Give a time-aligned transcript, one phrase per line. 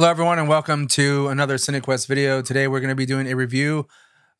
[0.00, 2.40] Hello, everyone, and welcome to another CineKuest video.
[2.40, 3.88] Today, we're going to be doing a review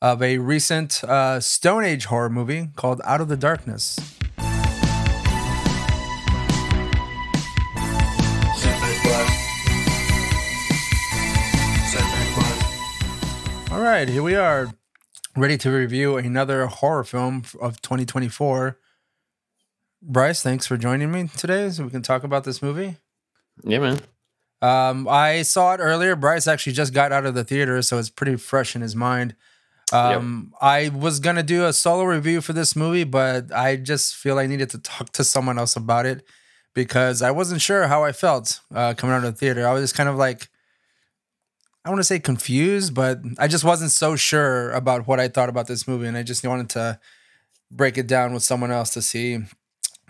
[0.00, 3.99] of a recent uh, Stone Age horror movie called Out of the Darkness.
[13.72, 14.72] All right, here we are,
[15.36, 18.79] ready to review another horror film of 2024.
[20.02, 22.98] Bryce, thanks for joining me today so we can talk about this movie.
[23.64, 23.98] Yeah, man.
[24.61, 26.16] Um, I saw it earlier.
[26.16, 29.34] Bryce actually just got out of the theater, so it's pretty fresh in his mind.
[29.93, 34.39] Um, I was gonna do a solo review for this movie, but I just feel
[34.39, 36.25] I needed to talk to someone else about it
[36.75, 39.67] because I wasn't sure how I felt uh, coming out of the theater.
[39.67, 40.48] I was just kind of like,
[41.84, 45.48] I want to say confused, but I just wasn't so sure about what I thought
[45.48, 47.01] about this movie, and I just wanted to
[47.70, 49.39] break it down with someone else to see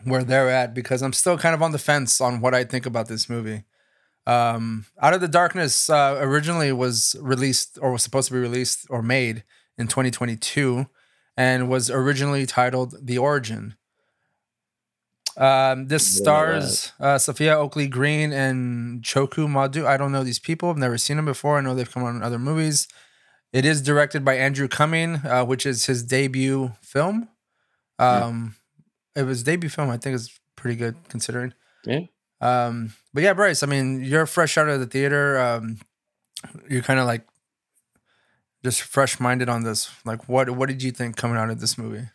[0.04, 2.86] where they're at because I'm still kind of on the fence on what I think
[2.86, 3.64] about this movie.
[4.28, 8.86] Um, Out of the Darkness uh, originally was released or was supposed to be released
[8.90, 9.42] or made
[9.78, 10.86] in 2022
[11.36, 13.74] and was originally titled The Origin.
[15.36, 19.86] Um, this Yeah, stars uh, Safia Oakley Green and Chuku Modu.
[19.86, 20.68] I don't know these people.
[20.68, 21.56] I've never seen them before.
[21.58, 22.88] I know they've come on in other movies.
[23.52, 27.28] It is directed by Andrew Cumming, uh, which is his debut film.
[27.98, 28.56] Um,
[29.16, 29.90] It was debut film.
[29.90, 31.54] I think is pretty good considering.
[31.84, 32.00] Yeah.
[32.40, 33.62] Um, but yeah, Bryce.
[33.62, 35.38] I mean, you're fresh out of the theater.
[35.38, 35.78] Um,
[36.68, 37.26] you're kind of like
[38.64, 39.90] just fresh minded on this.
[40.04, 42.06] Like, what what did you think coming out of this movie?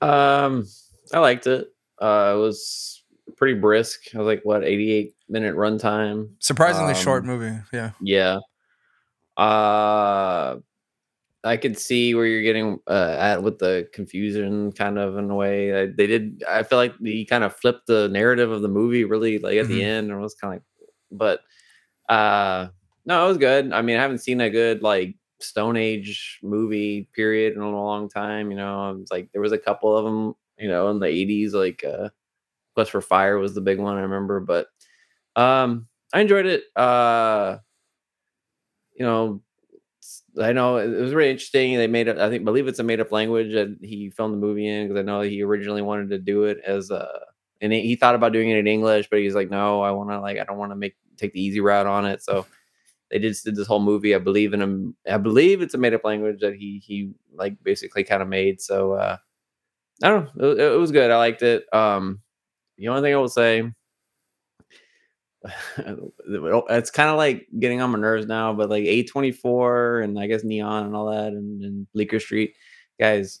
[0.00, 0.66] Um,
[1.12, 1.68] I liked it.
[2.00, 3.02] Uh, it was
[3.36, 4.14] pretty brisk.
[4.14, 6.30] I was like, what, 88 minute runtime?
[6.38, 7.58] Surprisingly short Um, movie.
[7.72, 7.90] Yeah.
[8.00, 8.38] Yeah.
[9.36, 10.56] Uh,
[11.44, 15.34] I could see where you're getting uh, at with the confusion, kind of in a
[15.34, 15.82] way.
[15.82, 16.42] I, they did.
[16.48, 19.66] I feel like he kind of flipped the narrative of the movie, really, like at
[19.66, 19.68] Mhm.
[19.70, 21.40] the end, and was kind of like, but
[22.12, 22.68] uh,
[23.06, 23.72] no, it was good.
[23.72, 28.08] I mean, I haven't seen a good like Stone Age movie period in a long
[28.08, 28.50] time.
[28.50, 31.54] You know, it's like there was a couple of them, you know, in the '80s,
[31.54, 32.10] like uh,
[32.74, 34.68] Quest for Fire was the big one I remember, but
[35.36, 36.64] um, I enjoyed it.
[36.76, 37.58] Uh,
[38.94, 39.42] you know,
[40.40, 41.76] I know it was really interesting.
[41.76, 42.18] They made it.
[42.18, 45.00] I think believe it's a made up language that he filmed the movie in because
[45.00, 47.08] I know he originally wanted to do it as a.
[47.62, 50.20] And he thought about doing it in English, but he's like, no, I want to
[50.20, 52.22] like I don't want to make take the easy route on it.
[52.22, 52.46] So
[53.10, 54.14] they just did this whole movie.
[54.14, 54.96] I believe in him.
[55.10, 58.60] I believe it's a made up language that he he like basically kind of made.
[58.60, 59.16] So uh
[60.02, 60.50] I don't know.
[60.52, 61.10] It, it was good.
[61.10, 61.64] I liked it.
[61.74, 62.20] Um
[62.78, 63.70] the only thing I will say
[65.78, 70.44] it's kind of like getting on my nerves now, but like A24 and I guess
[70.44, 72.54] Neon and all that and, and Bleecker Street,
[72.98, 73.40] guys,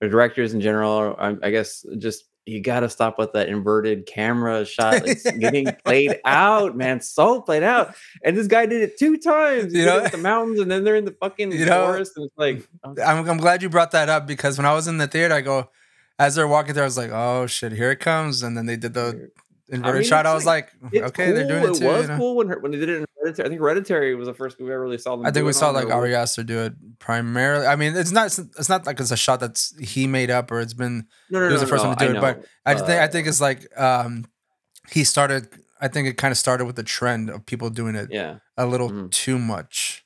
[0.00, 4.06] the directors in general, I, I guess just you got to stop with that inverted
[4.06, 5.06] camera shot.
[5.06, 7.00] It's getting played out, man.
[7.00, 7.94] So played out.
[8.24, 9.74] And this guy did it two times.
[9.74, 12.12] You know, know- the mountains and then they're in the fucking You know, forest.
[12.16, 13.02] And it's like, okay.
[13.02, 15.42] I'm, I'm glad you brought that up because when I was in the theater, I
[15.42, 15.70] go,
[16.18, 18.42] as they're walking there, I was like, oh shit, here it comes.
[18.42, 19.30] And then they did the
[19.68, 20.26] inverted mean, shot.
[20.26, 21.76] I was like, It's okay, they're doing cool.
[21.76, 21.84] it too.
[21.88, 22.16] It was you know?
[22.18, 23.46] cool when her, when they did it in Hereditary.
[23.46, 25.26] I think Hereditary was the first movie I really saw them.
[25.26, 27.66] I think we it saw like Ari Aster do it primarily.
[27.66, 30.60] I mean, it's not it's not like it's a shot that's he made up or
[30.60, 32.20] it's been No, no, he was no, the first no, one to do I it,
[32.20, 32.44] but know.
[32.66, 34.24] I just think I think it's like um
[34.90, 35.48] he started
[35.80, 38.66] I think it kind of started with the trend of people doing it yeah, a
[38.66, 39.10] little Mhm.
[39.10, 40.04] too much.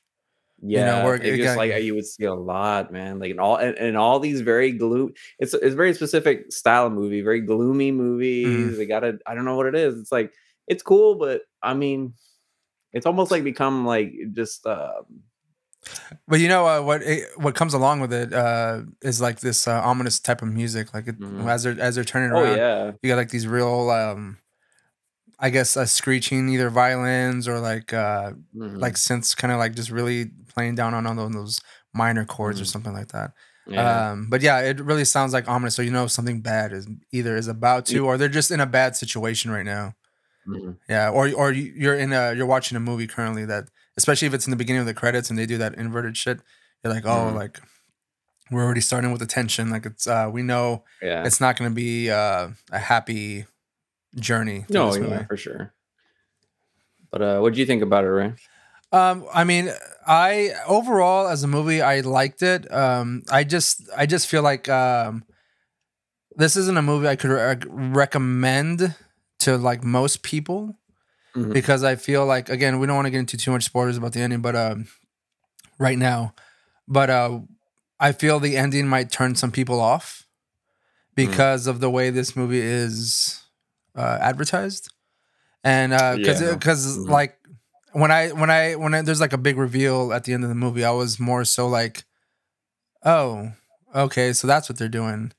[0.65, 1.03] Yeah.
[1.03, 3.19] where it it just got- like you would see a lot, man.
[3.19, 5.13] Like in all and, and all these very gloom.
[5.39, 8.73] It's it's a very specific style of movie, very gloomy movies.
[8.73, 8.77] Mhm.
[8.77, 9.99] They got to I don't know what it is.
[9.99, 10.31] It's like
[10.67, 12.13] it's cool, but I mean,
[12.93, 15.03] it's almost like become like just um
[16.27, 19.67] But you know uh, what it, what comes along with it uh is like this
[19.67, 21.45] uh, ominous type of music like it, Mhm.
[21.47, 24.37] as they're as they're turning oh around yeah, you got like these real um
[25.45, 28.79] I guess uh, screeching either violins or like uh Mhm.
[28.85, 31.59] like synths kind of like just really playing down on, on those
[31.93, 32.71] minor chords or Mhm.
[32.73, 33.29] something like that.
[33.67, 34.11] yeah.
[34.11, 35.75] Um, but yeah, it really sounds like ominous.
[35.75, 38.65] So you know something bad is either is about to, or they're just in a
[38.79, 39.93] bad situation right now.
[40.47, 40.77] Mhm.
[40.89, 43.65] Yeah, or or you- you're in a you're watching a movie currently that,
[43.97, 46.39] especially if it's in the beginning of the credits and they do that inverted shit.
[46.83, 47.35] You're like, oh, Mhm.
[47.35, 47.59] like
[48.51, 49.69] we're already starting with the tension.
[49.69, 51.23] Like it's uh, we know yeah.
[51.25, 53.45] it's not going to be uh, a happy
[54.15, 54.65] journey.
[54.69, 55.73] No, yeah, for sure.
[57.11, 58.33] But uh, what do you think about it, Ray?
[58.91, 59.71] Um, I mean,
[60.05, 62.71] I overall as a movie, I liked it.
[62.71, 65.23] Um, I just, I just feel like um,
[66.35, 68.95] this isn't a movie I could re- recommend
[69.39, 70.77] to like most people
[71.35, 71.53] Mhm.
[71.53, 74.13] because I feel like again, we don't want to get into too much spoilers about
[74.13, 74.87] the ending, but um,
[75.79, 76.33] right now,
[76.87, 77.39] but uh,
[77.99, 80.27] I feel the ending might turn some people off
[81.15, 83.42] because of the way this movie is
[83.95, 84.91] uh, advertised,
[85.63, 86.53] and because Yeah.
[86.55, 87.09] because Mhm.
[87.09, 87.37] like
[87.93, 90.49] when I when I when I, there's like a big reveal at the end of
[90.49, 92.03] the movie, I was more so like,
[93.05, 93.51] oh,
[93.95, 95.31] okay, so that's what they're doing,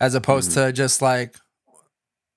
[0.00, 0.54] as opposed Mhm.
[0.54, 1.36] to just like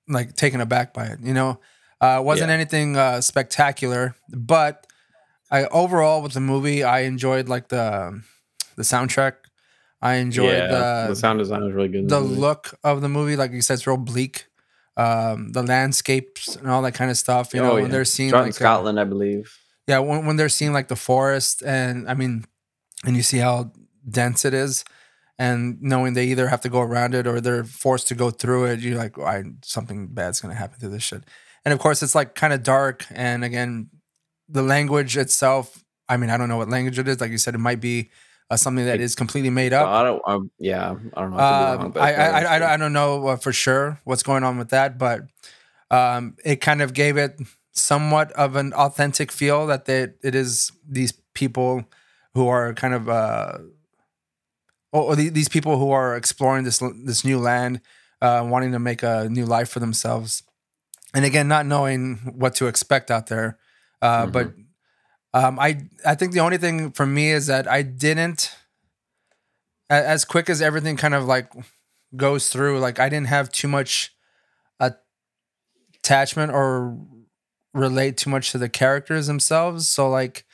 [0.08, 1.20] like taken aback by it.
[1.22, 1.60] You know,
[2.02, 2.56] uh, wasn't Yeah.
[2.56, 4.88] anything uh, spectacular, but
[5.50, 8.22] I overall with the movie, I enjoyed like the
[8.76, 9.34] the soundtrack.
[10.02, 12.02] I enjoyed yeah, the the sound design was really good.
[12.02, 13.36] in the look of the movie.
[13.36, 14.48] Like you said, it's real bleak.
[14.98, 17.54] Um, the landscapes and all that kind of stuff.
[17.54, 19.58] You know, Oh, when they're seeing like Scotland, I believe.
[19.88, 22.46] yeah, when, when they're seeing like the forest and I mean,
[23.06, 23.72] and you see how
[24.08, 24.84] dense it is,
[25.40, 28.66] and knowing they either have to go around it or they're forced to go through
[28.66, 31.24] it, you're like, I something bad's gonna happen to this shit.
[31.64, 33.06] And of course, it's like kind of dark.
[33.12, 33.90] And again,
[34.50, 35.84] the language itself.
[36.10, 37.22] I mean, I don't know what language it is.
[37.22, 38.12] Like you said, it might be
[38.52, 39.88] uh, something that is completely made up.
[39.88, 40.22] I don't.
[40.28, 41.38] Um, yeah, I don't know.
[41.38, 42.74] I wrong, Um, I, I, I.
[42.74, 45.22] I don't know uh, for sure what's going on with that, but
[45.90, 47.40] um, it kind of gave it
[47.72, 51.86] somewhat of an authentic feel that they, it is these people
[52.34, 53.58] who are kind of uh,
[54.92, 57.82] or, or the- these people who are exploring this this new land,
[58.22, 60.44] uh, wanting to make a new life for themselves,
[61.14, 63.58] and again, not knowing what to expect out there.
[64.02, 64.54] Uh, But
[65.34, 68.52] um, I I think the only thing for me is that I didn't
[69.90, 71.52] as quick as everything kind of like
[72.16, 74.14] goes through like i didn't have too much
[76.04, 76.98] attachment or
[77.74, 80.46] relate too much to the characters themselves so like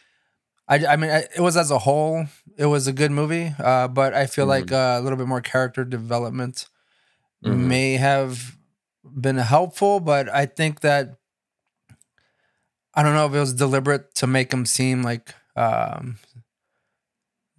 [0.67, 2.25] i i mean I- it was as a whole
[2.57, 5.41] it was a good movie uh but i feel like uh, a little bit more
[5.41, 6.67] character development
[7.45, 7.57] Mhm.
[7.67, 8.57] may have
[9.03, 11.15] been helpful but i think that
[12.97, 16.17] i don't know if it was deliberate to make them seem like um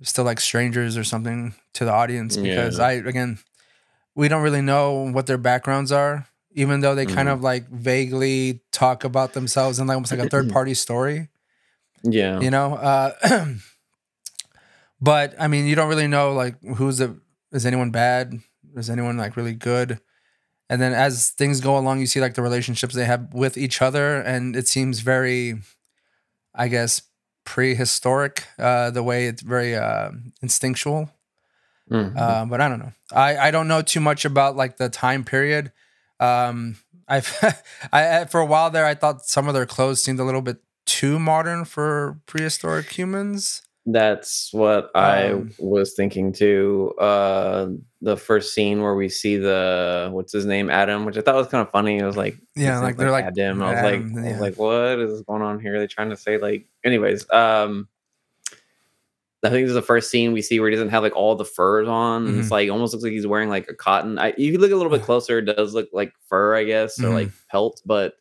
[0.03, 2.87] still like strangers or something to the audience because Yeah.
[2.87, 3.39] I again
[4.15, 7.33] we don't really know what their backgrounds are even though they kind Mhm.
[7.35, 11.29] of like vaguely talk about themselves in like almost like a third party story
[12.05, 13.13] yeah, you know uh
[15.01, 17.19] but I mean you don't really know like who's the
[17.53, 18.35] is anyone bad
[18.77, 20.01] is anyone like really good
[20.71, 23.81] and then as things go along you see like the relationships they have with each
[23.83, 25.55] other and it seems very
[26.55, 27.03] I guess
[27.45, 30.11] prehistoric uh the way it's very uh
[30.43, 31.11] instinctual
[31.91, 32.15] Mhm.
[32.19, 32.93] uh, but I don't know.
[33.13, 35.73] I, I don't know too much about like the time period.
[36.21, 36.77] Um,
[37.09, 37.33] I've
[37.95, 40.59] I- for a while there I thought some of their clothes seemed a little bit
[40.85, 43.63] too modern for prehistoric humans.
[43.91, 46.93] That's what I Um, was thinking too.
[47.01, 47.69] Uh,
[48.03, 51.47] the first scene where we see the what's his name Adam, which I thought was
[51.49, 51.99] kind of funny.
[51.99, 53.63] It was like Yeah, like, they're like Adam.
[53.63, 55.77] I was Adam, like, I was like, what is going on here?
[55.77, 57.31] Are they trying to say like, anyways.
[57.31, 57.89] Um,
[59.45, 61.37] I think this is the first scene we see where he doesn't have like all
[61.37, 62.27] the furs on.
[62.27, 62.41] Mm-hmm.
[62.41, 64.19] it's like almost looks like he's wearing like a cotton.
[64.19, 67.03] I, if you look a little bit closer, it does look like fur, I guess,
[67.03, 67.81] or like pelt.
[67.87, 68.15] But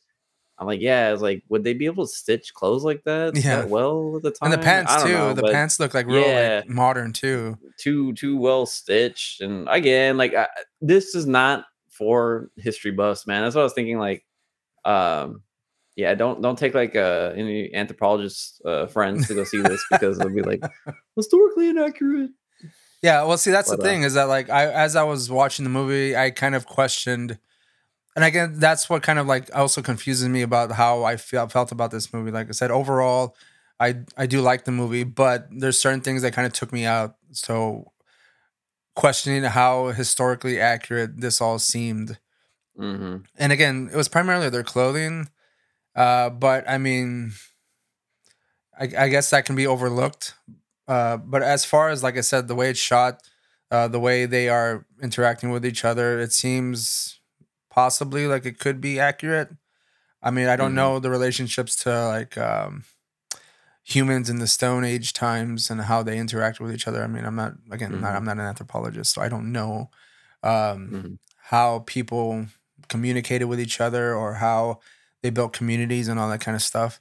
[0.59, 3.57] I'm like, yeah, it's like, would they be able to stitch clothes like that, Yeah.
[3.61, 4.51] that well at the time?
[4.51, 5.09] and the pants too.
[5.13, 6.61] know, the pants look like real Yeah.
[6.65, 7.57] like modern too.
[7.77, 10.47] too too well stitched and again like I,
[10.81, 14.25] this is not for history buffs man that's what i was thinking like
[14.85, 15.41] um
[15.95, 20.17] yeah don't don't take like uh any anthropologist uh friends to go see this because
[20.19, 20.61] it'll be like
[21.15, 22.31] historically inaccurate
[23.03, 25.29] Yeah, well, see, that's But, the uh, thing is that like I, as I was
[25.29, 27.37] watching the movie, I kind of questioned,
[28.17, 31.71] and again, that's what kind of like also confuses me about how I felt felt
[31.73, 32.31] about this movie.
[32.31, 33.37] Like I said, overall,
[33.79, 36.85] I I do like the movie, but there's certain things that kind of took me
[36.85, 37.15] out.
[37.33, 37.93] So
[38.95, 42.17] questioning how historically accurate this all seemed,
[42.77, 45.29] hmm and again, it was primarily their clothing,
[45.95, 47.33] uh, but I mean,
[48.79, 50.35] I, I guess that can be overlooked.
[50.87, 53.21] Uh, but as far as like I said, the way it's shot,
[53.71, 57.16] uh, the way they are interacting with each other, it seems
[57.77, 59.49] possibly like it could be accurate.
[60.23, 60.81] I mean, I don't Mhm.
[60.81, 62.85] know the relationships to like um,
[63.83, 67.03] humans in the Stone Age times and how they interact with each other.
[67.03, 68.15] I mean, I'm not again, not, Mhm.
[68.17, 69.91] I'm not an anthropologist, so I don't know
[70.43, 71.17] um, Mhm.
[71.53, 72.47] how people
[72.89, 74.79] communicated with each other or how
[75.21, 76.99] they built communities and all that kind of stuff.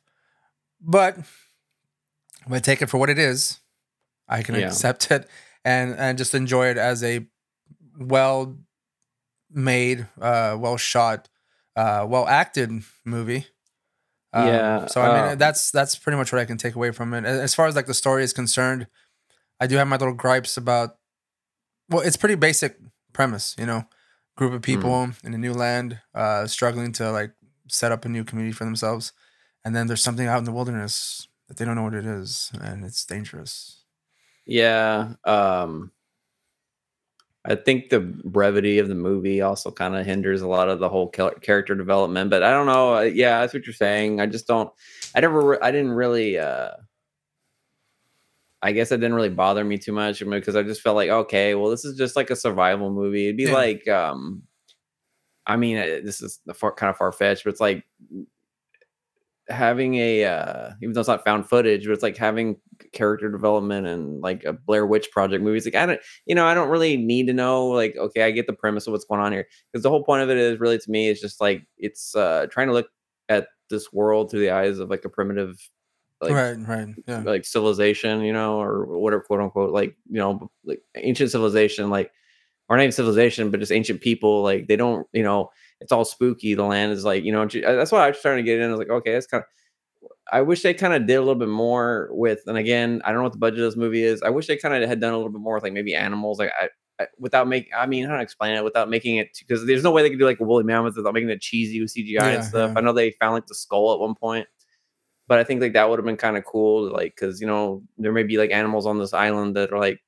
[0.81, 3.61] But if I take it for what it is,
[4.29, 4.67] I can Yeah.
[4.67, 5.29] accept it
[5.65, 7.27] and and just enjoy it as a
[7.99, 8.59] well
[9.57, 11.29] made, uh, well shot,
[11.75, 12.71] uh, well acted
[13.05, 13.47] movie.
[14.33, 16.93] Um, Yeah, So I mean, uh, that's that's pretty much what I can take away
[16.93, 17.25] from it.
[17.25, 18.87] As far as like the story is concerned,
[19.59, 20.99] I do have my little gripes about.
[21.89, 22.77] Well, it's pretty basic
[23.13, 23.85] premise, you know,
[24.37, 27.33] group of people in a new land, uh, struggling to like
[27.69, 29.13] set up a new community for themselves,
[29.65, 32.51] and then there's something out in the wilderness that they don't know what it is,
[32.61, 33.85] and it's dangerous.
[34.45, 35.91] yeah um
[37.49, 40.89] I think the brevity of the movie also kind of hinders a lot of the
[40.89, 42.31] whole character development.
[42.31, 43.01] But I don't know.
[43.01, 44.21] Yeah, that's what you're saying.
[44.21, 44.71] I just don't.
[45.15, 45.63] I never.
[45.63, 46.39] I didn't really.
[46.39, 46.71] uh
[48.63, 51.55] I guess it didn't really bother me too much because I just felt like, okay,
[51.55, 53.27] well, this is just like a survival movie.
[53.27, 53.53] It'd be yeah.
[53.53, 54.43] like, um
[55.47, 57.85] I mean, this is far, kind of far fetched, but it's like
[59.49, 62.57] having a uh even though it's not found footage but it's like having
[62.93, 66.53] character development and like a blair witch project movies like i don't you know i
[66.53, 69.33] don't really need to know like okay i get the premise of what's going on
[69.33, 69.47] here.
[69.73, 72.47] Because the whole point of it is really to me is just like it's uh
[72.51, 72.89] trying to look
[73.29, 75.57] at this world through the eyes of like a primitive
[76.21, 77.21] like right right yeah.
[77.21, 82.11] like civilization you know or whatever quote unquote like you know like ancient civilization like
[82.69, 86.05] or not even civilization but just ancient people like they don't you know it's all
[86.05, 86.55] spooky.
[86.55, 88.69] The land is like, you know, uh, that's why I was trying to get in.
[88.69, 89.49] I was like, okay, that's kind of.
[90.33, 93.19] I wish they kind of did a little bit more with, and again, I don't
[93.19, 94.23] know what the budget of this movie is.
[94.23, 96.41] I wish they kind of had done a little bit more with like maybe animals,
[96.41, 96.69] like I,
[97.01, 97.71] I without making.
[97.77, 100.19] I mean, how to explain it without making it because there's no way they could
[100.19, 102.73] do like a woolly mammoth without making it cheesy with CGI yeah, and stuff.
[102.73, 102.79] Yeah.
[102.79, 104.49] I know they found like the skull at one point,
[105.29, 107.83] but I think like that would have been kind of cool, like because you know
[107.99, 110.01] there may be like animals on this island that are like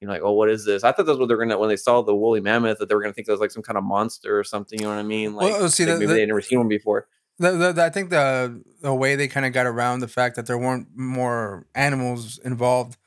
[0.00, 0.82] you know, like, oh, what is this?
[0.82, 3.02] I thought that's what they're gonna when they saw the woolly mammoth that they were
[3.02, 4.78] gonna think that was like some kind of monster or something.
[4.78, 5.34] You know what I mean?
[5.34, 7.06] Like, well, see, like maybe they'd never seen one before.
[7.38, 10.46] The, the, I think the the way they kind of got around the fact that
[10.46, 12.98] there weren't more animals involved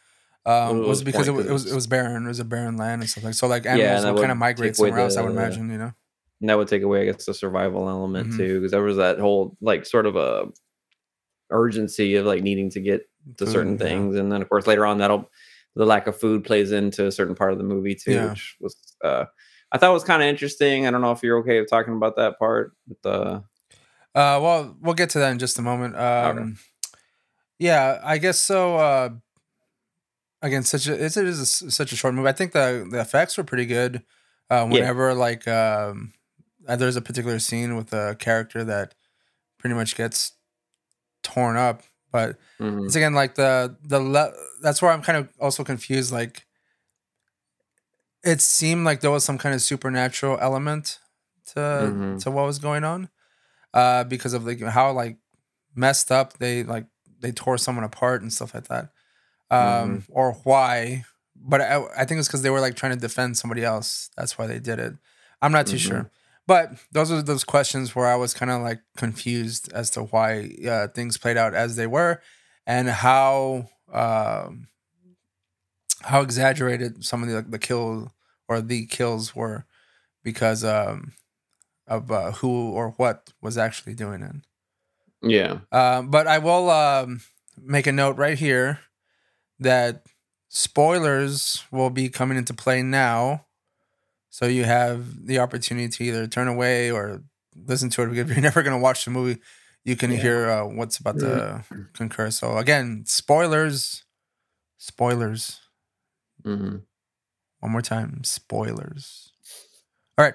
[0.46, 2.26] um, was, was because it was, it was, it was barren.
[2.26, 3.48] It was a barren land and stuff like so.
[3.48, 5.18] Like animals yeah, would kind of migrate somewhere else.
[5.18, 5.94] I would imagine, you know.
[6.42, 8.38] And that would take away, I guess, the survival element mm-hmm.
[8.38, 10.46] too, because there was that whole like sort of a
[11.50, 13.08] urgency of like needing to get
[13.38, 15.30] to certain things, and then of course later on that'll
[15.76, 18.30] the lack of food plays into a certain part of the movie too, yeah.
[18.30, 19.26] which was uh,
[19.72, 20.86] I thought was kind of interesting.
[20.86, 23.42] I don't know if you're okay with talking about that part, but uh,
[24.16, 25.96] uh well, we'll get to that in just a moment.
[25.96, 26.52] Um, okay.
[27.60, 28.78] yeah, I guess so.
[28.78, 29.10] Uh,
[30.42, 32.30] again, such a it is a, such a short movie.
[32.30, 34.04] I think the the effects were pretty good.
[34.50, 35.16] Uh, whenever yeah.
[35.16, 36.14] like um,
[36.68, 38.94] uh, there's a particular scene with a character that
[39.58, 40.34] pretty much gets
[41.24, 41.82] torn up
[42.14, 42.86] but mm-hmm.
[42.86, 46.14] it's again like the the le- that's where I'm kind of also confused.
[46.14, 46.46] Like
[48.24, 51.00] it seemed like there was some kind of supernatural element
[51.48, 52.18] to mm-hmm.
[52.20, 53.10] to what was going on,
[53.74, 55.18] uh, because of like how like
[55.76, 56.86] messed up they like
[57.20, 58.90] they tore someone apart and stuff like that,
[59.50, 59.98] um, mm-hmm.
[60.10, 61.04] or why.
[61.36, 64.12] But I, I think it's because they were like trying to defend somebody else.
[64.16, 64.94] That's why they did it.
[65.42, 66.10] I'm not too sure.
[66.46, 70.52] But those are those questions where I was kind of like confused as to why
[70.68, 72.22] uh, things played out as they were,
[72.66, 74.68] and how um,
[76.02, 78.12] how exaggerated some of the the kill
[78.48, 79.66] or the kills were
[80.24, 81.14] because um,
[81.88, 84.36] of uh, who or what was actually doing it.
[85.22, 85.60] Yeah.
[85.72, 87.22] Uh, but I will um,
[87.58, 88.80] make a note right here
[89.60, 90.04] that
[90.50, 93.46] spoilers will be coming into play now
[94.34, 97.22] so you have the opportunity to either turn away or
[97.68, 98.18] listen to it.
[98.18, 99.40] If you're never going to watch the movie,
[99.86, 100.18] you can yeah.
[100.18, 101.64] hear uh, what's about to
[101.94, 102.32] concur.
[102.32, 104.04] So again, spoilers,
[104.80, 105.60] spoilers.
[106.44, 106.78] Mm-hmm.
[107.60, 109.32] One more time, spoilers.
[110.18, 110.34] All right.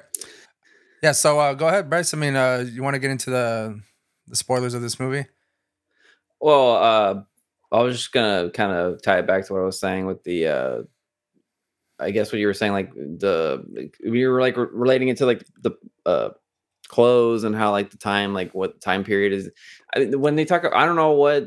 [1.02, 1.10] Yeah.
[1.10, 2.14] So uh, go ahead, Bryce.
[2.14, 3.80] I mean, uh, you want to get into the
[4.28, 5.26] the spoilers of this movie?
[6.40, 7.22] Well, uh,
[7.72, 10.22] I was just gonna kind of tie it back to what I was saying with
[10.22, 10.82] the uh,
[12.00, 15.26] I guess what you were saying, like the we were like re- relating it to
[15.26, 15.72] like the
[16.06, 16.30] uh,
[16.88, 19.50] clothes and how like the time, like what time period is.
[19.94, 21.44] I when they talk, I don't know what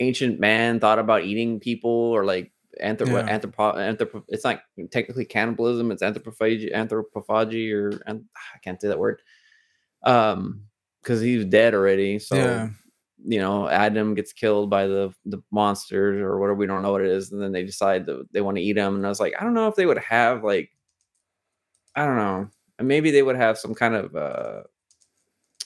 [0.00, 2.52] ancient man thought about eating people or like
[2.82, 3.38] anthrop yeah.
[3.38, 4.22] anthropo anthropo.
[4.28, 5.90] It's not technically cannibalism.
[5.90, 9.20] It's anthropophagy, anthropophagy, or I can't say that word.
[10.02, 10.62] Um,
[11.02, 12.18] because he's dead already.
[12.18, 12.68] So yeah
[13.24, 17.00] you know adam gets killed by the the monsters or whatever we don't know what
[17.00, 19.20] it is and then they decide that they want to eat him and i was
[19.20, 20.70] like i don't know if they would have like
[21.96, 22.48] i don't know
[22.80, 24.62] maybe they would have some kind of uh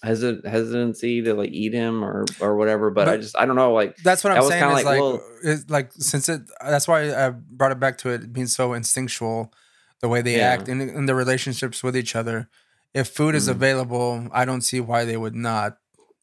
[0.05, 3.57] hesit- hesitancy to like eat him or or whatever but, but i just i don't
[3.57, 5.23] know like that's what i'm saying is like, like, well,
[5.69, 9.53] like since it that's why i brought it back to it being so instinctual
[10.01, 10.49] the way they yeah.
[10.49, 12.49] act in, in the relationships with each other
[12.95, 13.37] if food mm-hmm.
[13.37, 15.77] is available i don't see why they would not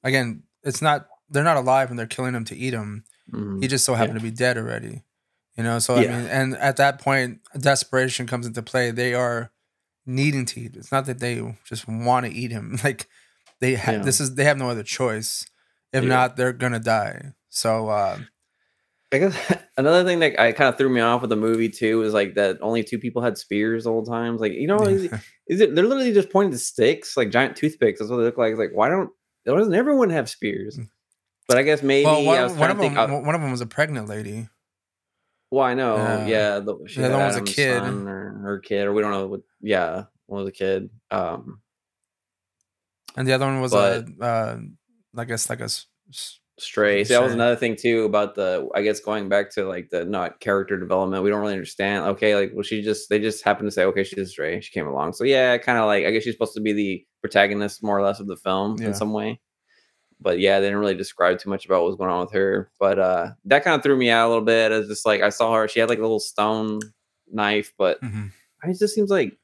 [0.03, 3.03] again it's not they're not alive and they're killing him to eat him.
[3.31, 3.61] Mm-hmm.
[3.61, 4.25] He just so happened yeah.
[4.25, 5.03] to be dead already.
[5.57, 6.15] You know, so yeah.
[6.15, 8.91] I mean, and at that point, desperation comes into play.
[8.91, 9.51] They are
[10.05, 10.75] needing to eat.
[10.75, 12.77] It's not that they just want to eat him.
[12.83, 13.07] Like
[13.59, 13.97] they ha- yeah.
[13.99, 15.45] this is they have no other choice.
[15.91, 17.33] If not, they're gonna die.
[17.49, 18.19] So uh,
[19.11, 22.03] I guess another thing that I kind of threw me off with the movie too
[22.03, 24.37] is like that only two people had spears the whole time.
[24.37, 25.05] Like you know, is,
[25.47, 27.99] is, it they're literally just pointing to sticks like giant toothpicks?
[27.99, 28.51] That's what they look like.
[28.51, 29.09] It's like why don't
[29.45, 30.79] why doesn't everyone have spears?
[31.49, 34.07] But I guess maybe well, one, one of them, one of them was a pregnant
[34.07, 34.47] lady.
[35.51, 35.95] Well, I know.
[35.95, 37.81] Uh, yeah, the, she one was a kid.
[37.81, 39.41] or her kid, or we don't know what.
[39.59, 40.91] Yeah, one was a kid.
[41.09, 41.61] Um,
[43.17, 44.59] and the other one was But- a, uh,
[45.17, 45.69] I guess like a
[46.59, 47.03] Stray.
[47.03, 48.69] See, that was another thing too about the.
[48.75, 52.05] I guess going back to like the not character development, we don't really understand.
[52.09, 54.61] Okay, like well, she just they just happened to say, okay, she's a stray.
[54.61, 57.05] She came along, so yeah, kind of like I guess she's supposed to be the
[57.21, 58.87] protagonist more or less of the film Yeah.
[58.89, 59.39] in some way.
[60.21, 62.69] But yeah, they didn't really describe too much about what was going on with her.
[62.79, 64.71] But uh that kind of threw me out a little bit.
[64.71, 66.79] I was just like I saw her, she had like a little stone
[67.31, 68.31] knife, but Mhm.
[68.65, 69.37] it just seems like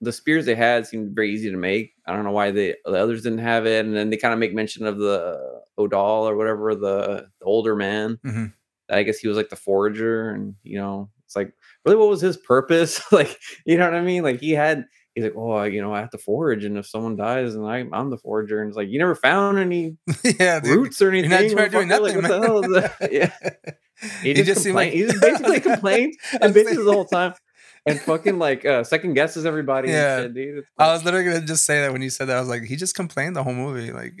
[0.00, 1.92] the spears they had seemed very easy to make.
[2.06, 4.38] I don't know why they the others didn't have it, and then they kind of
[4.40, 8.18] make mention of the Odal or whatever the, the older man.
[8.24, 8.52] Mhm.
[8.90, 11.52] I guess he was like the forager, and you know, it's like
[11.84, 13.00] really what was his purpose?
[13.12, 14.22] like, you know what I mean?
[14.22, 14.86] Like he had.
[15.18, 17.66] He's like, oh, I- you know, I have to forage, and if someone dies, and
[17.66, 19.96] I, I'm the forager, and it's like, you never found any
[20.38, 20.76] yeah, dude.
[20.76, 21.30] roots or anything.
[21.50, 21.88] You're not doing?
[21.88, 22.42] Like, nothing, what the man.
[22.42, 23.12] hell is that?
[23.12, 23.32] Yeah,
[24.22, 24.92] he, He just, complained.
[24.94, 27.34] he just basically complained and bitches like- the whole time,
[27.86, 29.88] and fucking like uh, second guesses everybody.
[29.90, 30.22] Yeah.
[30.22, 30.58] shit, dude.
[30.58, 32.36] It's I was literally gonna just say that when you said that.
[32.36, 33.90] I was like, he just complained the whole movie.
[33.92, 34.12] Like,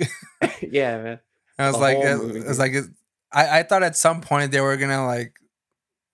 [0.62, 1.20] yeah, man.
[1.58, 2.84] I was like, it, movie, it was like, it-
[3.32, 5.34] I, I thought at some point they were gonna like,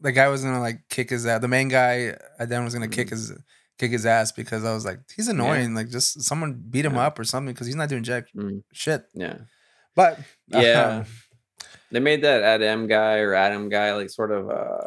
[0.00, 1.40] the guy was gonna like kick his ass.
[1.40, 3.10] The main guy, I then was gonna kick Mhm.
[3.10, 3.32] his
[3.78, 5.74] kick his ass because I was like, he's annoying.
[5.74, 7.06] Like, just someone beat him Yeah.
[7.06, 9.04] up or something because he's not doing jack Mm, shit.
[9.14, 9.38] yeah,
[9.96, 10.98] But Yeah.
[11.00, 11.06] um,
[11.90, 14.86] they made that Adam guy or Adam guy like sort of uh,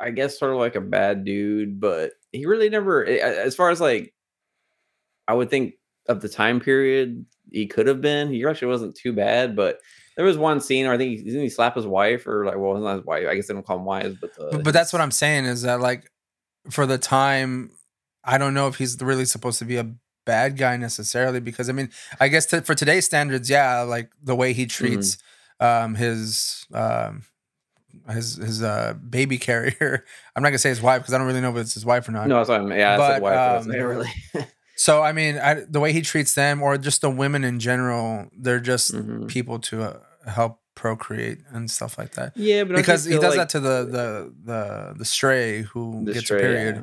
[0.00, 3.04] I guess sort of like a bad dude, but he really never.
[3.04, 4.14] As far as like,
[5.28, 5.74] I would think
[6.08, 8.28] of the time period he could have been.
[8.32, 9.80] He actually wasn't too bad, but.
[10.16, 12.56] There was one scene where I think he didn't he slap his wife or like
[12.56, 13.26] well, not his wife.
[13.28, 15.44] I guess they don't call him wives, but the, but, but that's what I'm saying
[15.44, 16.10] is that like
[16.70, 17.70] for the time,
[18.26, 19.86] I don't know if he's really supposed to be a
[20.24, 24.34] bad guy necessarily because I mean I guess to, for today's standards, yeah, like the
[24.34, 25.18] way he treats
[25.60, 27.22] um his um
[28.10, 30.04] his his uh baby carrier.
[30.36, 32.08] I'm not gonna say his wife because I don't really know if it's his wife
[32.08, 32.28] or not.
[32.28, 32.78] No, that's what I mean.
[32.78, 33.62] Yeah, But, wife.
[33.62, 34.10] um, really.
[34.78, 38.28] So I mean, I, the way he treats them, or just the women in general,
[38.36, 39.26] they're just Mhm.
[39.26, 42.36] people to uh, help procreate and stuff like that.
[42.36, 46.12] Yeah, but Because he does like that to the the the the stray who the
[46.12, 46.82] gets stray, a period, yeah.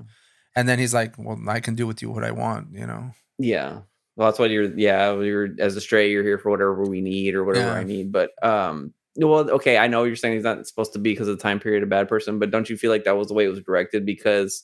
[0.55, 3.11] And then he's like, "Well, I can do with you what I want," you know.
[3.39, 3.79] Yeah.
[4.15, 4.65] Well, that's what you're.
[4.77, 6.11] Yeah, you're as a stray.
[6.11, 7.73] You're here for whatever we need or whatever Yeah.
[7.79, 8.11] I need.
[8.11, 11.37] But um, well, okay, I know you're saying he's not supposed to be because of
[11.37, 13.45] the time period a bad person, but don't you feel like that was the way
[13.45, 14.05] it was directed?
[14.05, 14.63] Because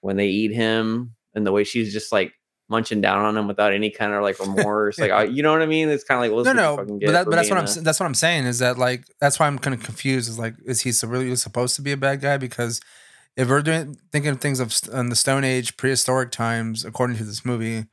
[0.00, 2.32] when they eat him and the way she's just like
[2.68, 5.16] munching down on him without any kind of like remorse, like Yeah.
[5.18, 5.88] I, you know what I mean?
[5.88, 7.98] It's kind of like well, No, no, but, that, but that's what I'm a- that's
[8.00, 10.28] what I'm saying is that like that's why I'm kind of confused.
[10.28, 12.36] Is like, is he really supposed to be a bad guy?
[12.36, 12.80] Because
[13.36, 17.24] if we're doing thinking of things of in the Stone Age, prehistoric times, according to
[17.24, 17.86] this movie,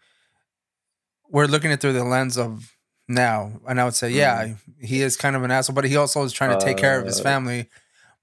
[1.29, 2.75] we're looking at through the lens of
[3.07, 6.23] now, and I would say, yeah, he is kind of an asshole, but he also
[6.23, 7.69] is trying to take care of his Uh, family.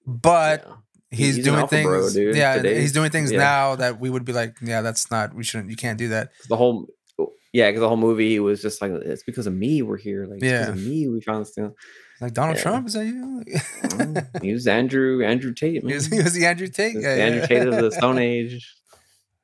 [0.06, 0.74] But yeah.
[1.10, 2.80] he's, he's doing things, bro, dude, yeah, today.
[2.80, 3.38] he's doing things Yeah.
[3.38, 6.30] now that we would be like, yeah, that's not, we shouldn't, you can't do that.
[6.48, 6.86] the whole.
[7.52, 10.26] Yeah, because the whole movie was just like, it's because of me we're here.
[10.26, 10.66] Like, Yeah.
[10.66, 11.74] because of me we found this thing.
[12.20, 12.62] Like Donald Yeah.
[12.62, 13.44] Trump, is that you?
[13.46, 15.82] Mm, he was Andrew Andrew Tate.
[15.86, 17.00] he, was, he was the Andrew Tate guy.
[17.00, 17.46] the Andrew.
[17.46, 18.74] Tate of the Stone Age.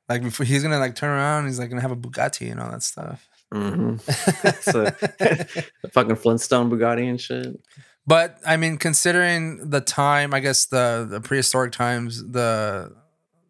[0.09, 1.45] Like before, he's gonna like turn around.
[1.47, 3.27] He's like gonna have a Bugatti and all that stuff.
[3.51, 7.59] hmm So, the fucking Flintstone Bugatti and shit.
[8.05, 12.91] but I mean, considering the time, I guess the the prehistoric times, the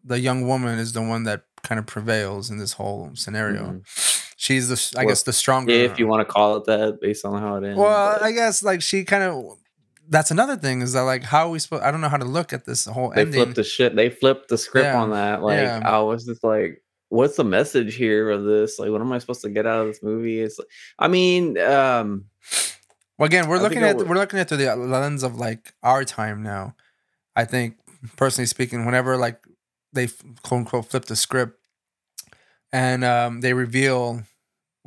[0.04, 3.82] the young woman is the one that kind of prevails in this whole scenario.
[4.36, 5.72] She's the, I guess, the stronger.
[5.72, 7.78] If you want to call it that, based on how it ends.
[7.78, 9.58] well, but I guess like she kind of.
[10.08, 11.82] That's another thing is that like how are we supposed?
[11.82, 13.42] I don't know how to look at this whole they ending.
[13.42, 13.96] flipped the shit.
[13.96, 15.42] They flipped the script Yeah, on that.
[15.42, 15.80] Like yeah.
[15.84, 18.78] I was just like, what's the message here of this?
[18.78, 20.40] Like, what am I supposed to get out of this movie?
[20.40, 20.68] It's, like,
[20.98, 22.26] I mean, um,
[23.18, 26.04] Well, again, we're I looking at we're looking at through the lens of like our
[26.04, 26.76] time now.
[27.34, 27.76] I think,
[28.16, 29.40] personally speaking, whenever like
[29.92, 30.06] they
[30.42, 31.58] quote unquote flipped the script
[32.72, 34.22] and um, they reveal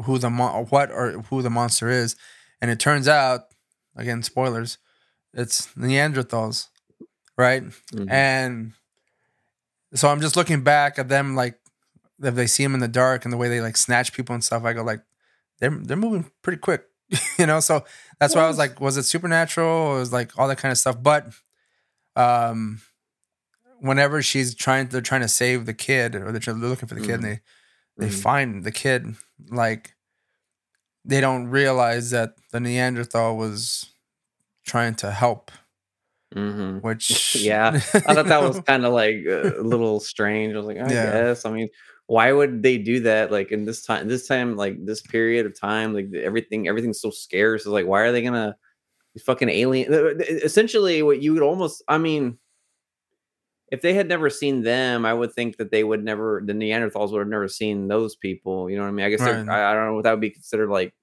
[0.03, 2.15] who the mo- what or who the monster is,
[2.61, 3.41] and it turns out,
[3.95, 4.77] again, spoilers,
[5.33, 6.67] it's Neanderthals,
[7.37, 7.63] right?
[7.91, 8.09] mhm.
[8.09, 8.73] And
[9.93, 11.59] so I'm just looking back at them like
[12.21, 14.43] if they see them in the dark and the way they like snatch people and
[14.43, 15.01] stuff, I go like
[15.59, 16.83] they're they're moving pretty quick.
[17.39, 17.85] you know, so
[18.19, 19.67] that's why I was like, was it supernatural?
[19.67, 21.01] Or was like all that kind of stuff.
[21.01, 21.27] But
[22.15, 22.81] um
[23.79, 27.01] whenever she's trying they're trying to save the kid or they're, they're looking for the
[27.01, 27.39] kid and they
[27.99, 28.21] they Mhm.
[28.21, 29.15] find the kid,
[29.51, 29.95] like
[31.05, 33.85] they don't realize that the Neanderthal was
[34.65, 35.51] trying to help,
[36.35, 36.81] Mhm.
[36.83, 40.53] which Yeah, I thought that was kind of like a little strange.
[40.53, 41.11] I was like, I Yeah.
[41.11, 41.45] guess.
[41.45, 41.69] I mean,
[42.07, 43.31] why would they do that?
[43.31, 47.09] Like in this time, this time, like this period of time, like everything, everything's so
[47.11, 47.61] scarce.
[47.61, 48.55] It's like, why are they gonna
[49.25, 49.91] fucking alien?
[50.21, 52.37] Essentially, what you would almost, I mean,
[53.71, 57.11] if they had never seen them, I would think that they would never the Neanderthals
[57.11, 58.69] would have never seen those people.
[58.69, 59.05] You know what I mean?
[59.05, 59.47] I guess Right.
[59.47, 60.93] I, I don't know what that would be considered like.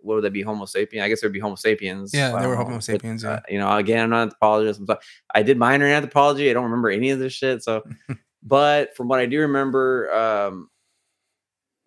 [0.00, 0.40] What would that be?
[0.40, 1.02] Homo sapien?
[1.02, 2.14] I guess there'd be Homo sapiens.
[2.14, 3.30] Yeah, they were don't Homo know, but, sapiens, yeah.
[3.30, 4.80] uh, you know, again, I'm not an anthropologist.
[4.80, 4.96] I'm.
[5.34, 6.48] I did minor in anthropology.
[6.48, 7.62] I don't remember any of this shit.
[7.62, 7.82] So,
[8.42, 10.70] but from what I do remember, um,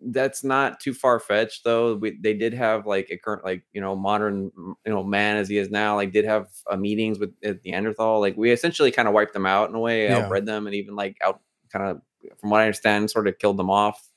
[0.00, 1.94] that's not too far fetched though.
[1.96, 5.48] We, they did have like a current, like you know, modern, you know, man as
[5.48, 8.20] he is now, like did have uh, meetings with uh, Neanderthal.
[8.20, 10.22] Like we essentially kind of wiped them out in a way, Yeah.
[10.22, 11.40] outbred them, and even like out
[11.72, 12.00] kind of,
[12.38, 14.08] from what I understand, sort of killed them off.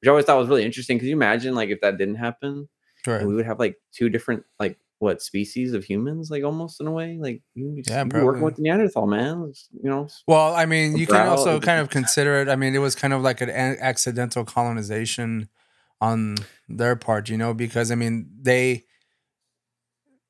[0.00, 0.98] Which I always thought was really interesting.
[0.98, 2.68] Could you imagine like if that didn't happen,
[3.06, 3.24] Right.
[3.24, 6.90] we would have like two different like what species of humans, like almost in a
[6.92, 10.06] way, like you, you Yeah, you'd working with Neanderthal man, you know.
[10.28, 12.48] Well, I mean, you can also kind of consider it.
[12.48, 15.48] I mean, it was kind of like an accidental colonization
[16.00, 16.36] on
[16.68, 18.84] their part, you know, because I mean, they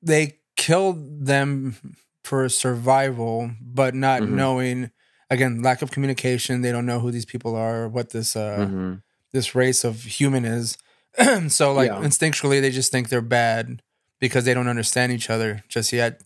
[0.03, 1.77] they killed them
[2.25, 4.29] for survival, but not Mhm.
[4.29, 4.91] knowing
[5.31, 6.61] again, lack of communication.
[6.63, 9.03] They don't know who these people are, what this uh Mhm.
[9.33, 10.77] this race of human is.
[11.49, 11.99] so like Yeah.
[11.99, 13.83] instinctually they just think they're bad
[14.21, 16.21] because they don't understand each other just yet.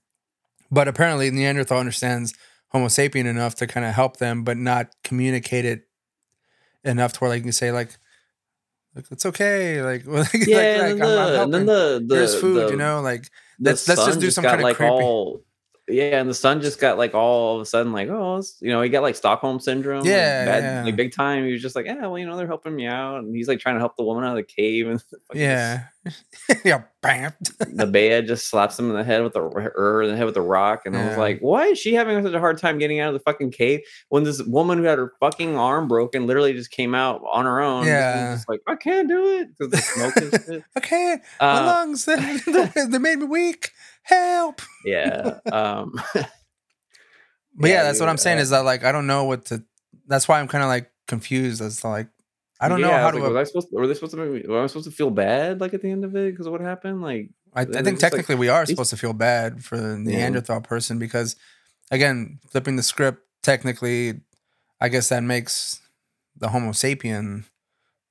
[0.71, 2.35] But apparently Neanderthal understands
[2.71, 5.87] Homo sapien enough to kind of help them, but not communicate it
[6.85, 7.91] enough to where like you can say like,
[8.95, 11.67] like it's okay, like, like, Yeah, like, like, I'm, I'm the, then helping.
[11.67, 13.29] the, the Here's food, the- you know, like
[13.61, 15.43] let's- let's just do some got, kinda like creepy- all
[15.89, 18.81] yeah, and the son just got like all of a sudden like oh you know
[18.81, 20.85] he got like Stockholm syndrome like, Yeah, bad- yeah.
[20.85, 23.19] like big time he was just like yeah well you know they're helping me out
[23.19, 25.03] and he's like trying to help the woman out of the cave and
[25.35, 25.85] yeah,
[26.65, 27.33] yeah, bam.
[27.61, 30.35] the bed just slaps him in the head with the or in the head with
[30.35, 33.01] the rock and I was like why is she having such a hard time getting
[33.01, 36.53] out of the fucking cave when this woman who had her fucking arm broken literally
[36.55, 38.35] just came out on her own Yeah.
[38.35, 40.15] just like I can't do it because the smoke
[40.47, 40.65] shit.
[40.79, 42.39] okay, my Uh, lungs they,
[42.89, 43.71] they made me weak.
[44.05, 44.63] Help.
[44.85, 45.93] yeah um
[47.57, 49.47] But yeah, Yeah, that's what I'm saying uh, is that like I don't know what
[49.47, 49.63] to.
[50.07, 52.09] That's why I'm kind of like confused as to like
[52.61, 53.21] I don't know Yeah, how was to.
[53.23, 54.95] like, was I supposed to, were they supposed to make me, was I supposed to
[54.97, 57.03] feel bad like at the end of it because of what happened?
[57.03, 59.97] Like, I, I think just like, technically we are supposed to feel bad for the
[59.99, 61.37] Neanderthal person because,
[61.91, 64.21] again, flipping the script, technically,
[64.81, 65.81] I guess that makes
[66.37, 67.45] the Homo sapien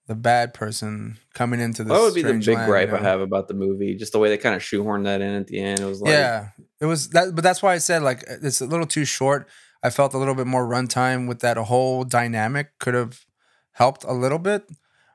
[0.08, 1.94] the bad person coming into this.
[1.94, 3.96] that would be the big land, you gripe I have about the movie.
[3.96, 5.80] Just the way they kind of shoehorned that in at the end.
[5.80, 6.50] It was like, yeah,
[6.82, 9.48] it was that, but that's why I said like it's a little too short.
[9.82, 13.26] I felt a little bit more runtime with that whole dynamic could have
[13.74, 14.64] helped a little bit,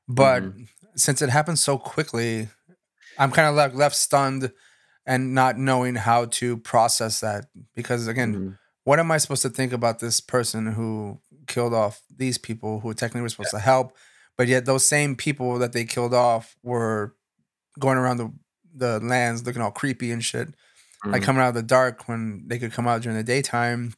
[0.09, 0.63] but Mm-hmm.
[0.95, 2.49] since it happened so quickly,
[3.19, 4.53] I'm kind of like left stunned
[5.07, 8.59] and not knowing how to process that because again, mhm.
[8.85, 12.93] what am I supposed to think about this person who killed off these people who
[12.95, 13.97] technically were supposed to help,
[14.39, 17.15] but yet those same people that they killed off were
[17.79, 18.33] going around the
[18.75, 20.49] the lands looking all creepy and shit,
[21.05, 21.25] like Mhm.
[21.25, 23.95] coming out of the dark when they could come out during the daytime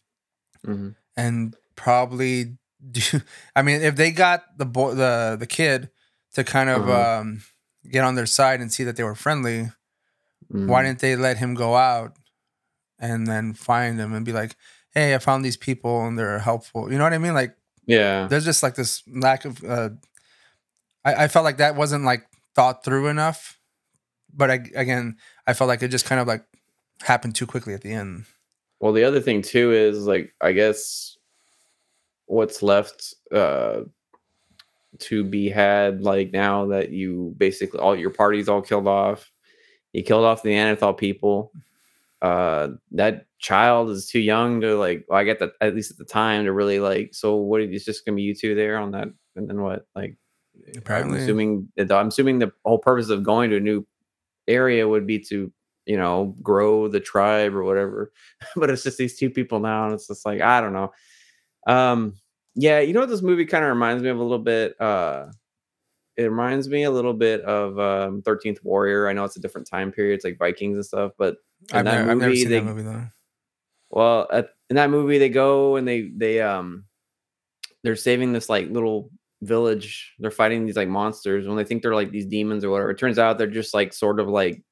[0.67, 0.95] Mhm.
[1.17, 2.57] and probably
[2.91, 3.21] do.
[3.55, 5.91] I mean, if they got the boy, the the kid
[6.35, 7.21] to kind of Uh-huh.
[7.21, 7.43] um,
[7.91, 9.71] get on their side and see that they were friendly,
[10.49, 12.17] why didn't they let him go out
[12.99, 14.57] and then find them and be like,
[14.95, 17.35] "Hey, I found these people and they're helpful." You know what I mean?
[17.35, 17.55] Like,
[17.87, 19.63] yeah, there's just like this lack of.
[19.65, 19.91] Uh,
[21.05, 23.59] I, I felt like that wasn't like thought through enough,
[24.35, 26.45] but I, again, I felt like it just kind of like
[27.03, 28.25] happened too quickly at the end.
[28.81, 31.17] Well, the other thing too is like I guess
[32.27, 33.81] what's left uh
[34.99, 39.31] to be had like now that you basically all your parties all killed off.
[39.93, 41.53] You killed off the Neanderthal people.
[42.23, 45.99] Uh that child is too young to like well, I get that at least at
[45.99, 48.91] the time to really like so what it's just gonna be you two there on
[48.93, 50.17] that and then what like
[50.77, 51.19] Apparently.
[51.19, 53.87] I'm assuming I'm assuming the whole purpose of going to a new
[54.49, 55.53] area would be to
[55.87, 58.13] you know grow the tribe or whatever
[58.57, 60.93] but it's just these two people now and it's just like i don't know
[61.67, 62.15] um
[62.55, 65.27] yeah you know what this movie kind of reminds me of a little bit uh
[66.17, 69.67] it reminds me a little bit of um 13th warrior i know it's a different
[69.69, 71.37] time period it's like vikings and stuff but
[71.71, 73.05] in I've, that never, I've never movie, seen they- that movie though.
[73.91, 76.85] well, at, in that movie, they go and they they um
[77.83, 79.11] they're saving this like little
[79.43, 80.15] village.
[80.19, 82.91] They're fighting these like monsters when they think they're like these demons or whatever.
[82.91, 84.63] It turns out they're just like sort of like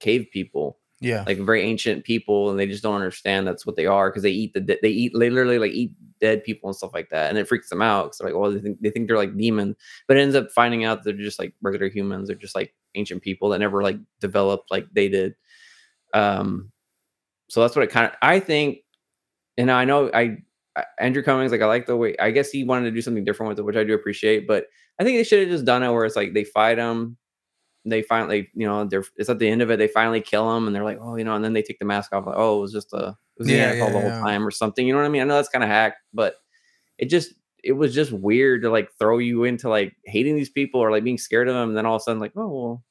[0.00, 3.86] cave people, Yeah, like very ancient people, and they just don't understand that's what they
[3.86, 6.76] are because they eat the de- they eat they literally like eat dead people and
[6.76, 8.90] stuff like that, and it freaks them out because they're like well they think they
[8.90, 9.76] think they're like demons,
[10.08, 12.28] but it ends up finding out they're just like regular humans.
[12.28, 15.34] They're just like ancient people that never like developed like they did.
[16.12, 16.70] Um,
[17.48, 18.78] so that's what it kind of I think,
[19.56, 20.38] and I know I I-
[20.98, 23.50] Andrew Cummings like I like the way I guess he wanted to do something different
[23.50, 24.46] with it, which I do appreciate.
[24.46, 24.66] But
[24.98, 27.16] I think they should have just done it where it's like they fight them,
[27.84, 29.76] they finally, you know, they're it's at the end of it.
[29.76, 31.84] They finally kill him, and they're like, oh, you know, and then they take the
[31.84, 32.26] mask off.
[32.26, 34.20] Like, oh, it was just a, it was Yeah, Neanderthal yeah, the whole yeah.
[34.20, 34.86] time or something.
[34.86, 35.22] You know what I mean?
[35.22, 36.36] I know that's kind of hack, but
[36.98, 40.80] it just it was just weird to like throw you into like hating these people
[40.80, 42.84] or like being scared of them, and then all of a sudden like, oh well,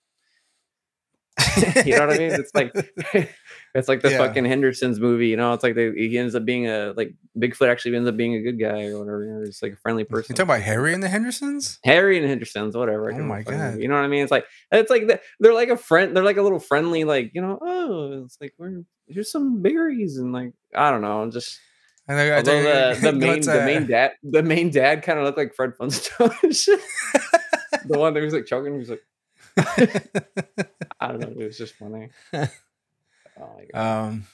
[1.86, 2.32] you know what I mean?
[2.34, 2.74] It's like
[3.75, 4.17] it's like the Yeah.
[4.19, 5.53] fucking Henderson's movie, you know.
[5.53, 8.41] It's like they, he ends up being a like Bigfoot actually ends up being a
[8.41, 9.23] good guy or whatever.
[9.25, 10.33] You know, just like a friendly person.
[10.33, 11.79] You talking about Harry and the Hendersons?
[11.83, 13.12] Harry and Henderson's, whatever.
[13.12, 13.79] Oh my God.
[13.79, 14.23] You know what I mean?
[14.23, 16.15] It's like it's like the- they're like a friend.
[16.15, 17.57] They're like a little friendly, like you know.
[17.62, 21.59] Oh, it's like we're here's some berries and like I don't know, just.
[22.07, 25.03] I think- I Although think- the, the main the uh, main dad the main dad
[25.03, 26.29] kind of looked like Fred Flintstone.
[27.88, 29.01] the one that was like choking, he was like
[30.99, 31.27] I don't know.
[31.39, 32.09] It was just funny.
[33.39, 33.80] Oh my god.
[34.08, 34.28] um,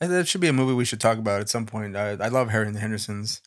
[0.00, 1.96] that should be a movie we should talk about at some point.
[1.96, 3.40] I, I love Harry and the Hendersons.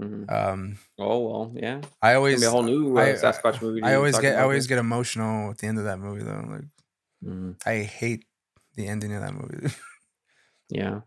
[0.00, 0.30] Mhm.
[0.32, 1.80] Um, Oh well, yeah.
[2.02, 3.82] I always, be a whole new uh, I- Sasquatch movie.
[3.82, 6.44] I always get, I always get emotional at the end of that movie though.
[6.48, 6.64] Like
[7.24, 7.56] Mhm.
[7.66, 8.24] I hate
[8.74, 9.72] the ending of that movie.
[10.70, 11.00] Yeah.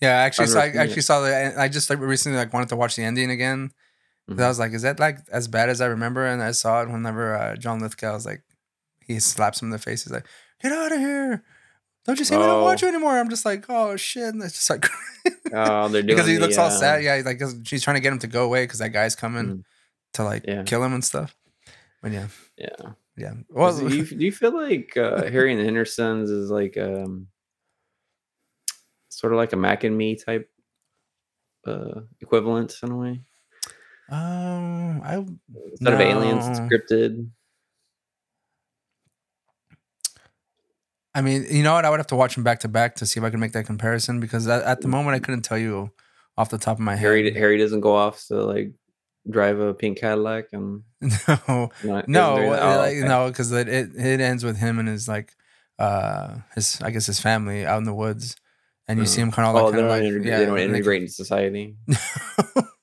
[0.00, 0.76] yeah, I actually, saw, I it.
[0.76, 1.54] actually saw the.
[1.60, 3.70] I just like recently like wanted to watch the ending again.
[4.28, 4.40] Mhm.
[4.42, 6.24] I was like, is that like as bad as I remember?
[6.26, 8.42] And I saw it whenever uh, John Lithgow was like,
[9.06, 10.04] he slaps him in the face.
[10.04, 10.26] He's like,
[10.62, 11.44] get out of here.
[12.08, 12.86] Don't you see we don't watch Oh.
[12.86, 13.16] you anymore?
[13.18, 14.32] I'm just like, oh shit.
[14.34, 14.86] And it's just like,
[15.52, 17.04] Oh, they're doing because he the, looks all uh, sad.
[17.04, 19.44] Yeah, he's like she's trying to get him to go away because that guy's coming
[19.46, 19.62] Mm.
[20.14, 20.62] to like Yeah.
[20.64, 21.36] kill him and stuff.
[22.02, 22.92] But yeah, Yeah.
[23.16, 23.34] yeah.
[23.50, 27.28] Well, do you, do you feel like uh, Harry and the Hendersons is like um,
[29.10, 30.48] sort of like a Mac and Me type
[31.66, 33.20] uh, equivalent in a way?
[34.10, 35.24] um, I
[35.72, 36.68] Instead of aliens, it's No.
[36.68, 37.28] scripted.
[41.18, 41.84] I mean, you know what?
[41.84, 43.52] I would have to watch them back to back to see if I can make
[43.52, 45.90] that comparison because at, at the moment I couldn't tell you
[46.36, 47.00] off the top of my head.
[47.06, 48.70] Harry Harry doesn't go off to like
[49.28, 52.62] drive a pink Cadillac and no, not, no, doesn't do that?
[52.62, 53.08] Oh, like, okay.
[53.08, 55.32] no, because it, it it ends with him and his like
[55.78, 58.36] uh his I guess his family out in the woods,
[58.86, 60.58] and you see him kind of like, oh, they kinda don't, like yeah, they don't
[60.58, 61.76] integrate into society.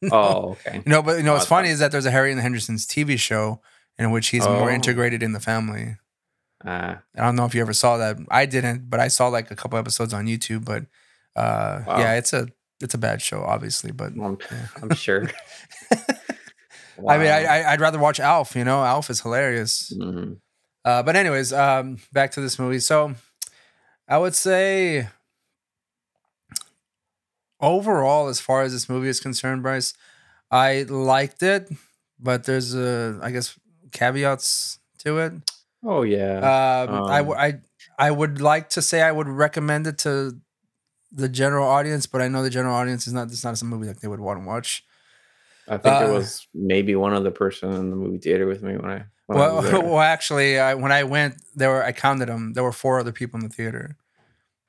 [0.01, 0.09] No.
[0.11, 0.83] Oh, okay.
[0.85, 2.85] No, but you know Oh, what's funny is that there's a Harry and the Hendersons
[2.85, 3.61] TV show
[3.97, 4.73] in which he's more Oh.
[4.73, 5.95] integrated in the family.
[6.65, 8.17] Ah, I don't know if you ever saw that.
[8.31, 10.65] I didn't, but I saw like a couple episodes on YouTube.
[10.65, 10.83] But
[11.35, 11.99] uh, Wow.
[11.99, 12.47] yeah, it's a
[12.81, 13.91] it's a bad show, obviously.
[13.91, 14.67] But I'm, Yeah.
[14.81, 15.29] I'm sure.
[17.07, 18.55] I mean, I, I I'd rather watch Alf.
[18.55, 19.93] You know, Alf is hilarious.
[19.95, 20.37] Mhm.
[20.83, 22.79] Uh, but anyways, um, back to this movie.
[22.79, 23.15] So
[24.07, 25.07] I would say
[27.59, 29.93] overall, as far as this movie is concerned, Bryce,
[30.51, 31.69] I liked it,
[32.19, 33.57] but there's a I guess
[33.91, 35.33] caveats to it.
[35.85, 36.85] Oh yeah.
[36.89, 37.59] Um, Um, I
[37.97, 40.37] I would like to say I would recommend it to
[41.11, 43.27] the general audience, but I know the general audience is not.
[43.27, 44.83] It's not a movie that they would want to watch.
[45.67, 48.75] I think there uh, was maybe one other person in the movie theater with me
[48.77, 49.05] when I.
[49.27, 49.79] When Well, was there.
[49.81, 52.53] well, actually, I, when I went, there were I counted them.
[52.53, 53.97] There were four other people in the theater.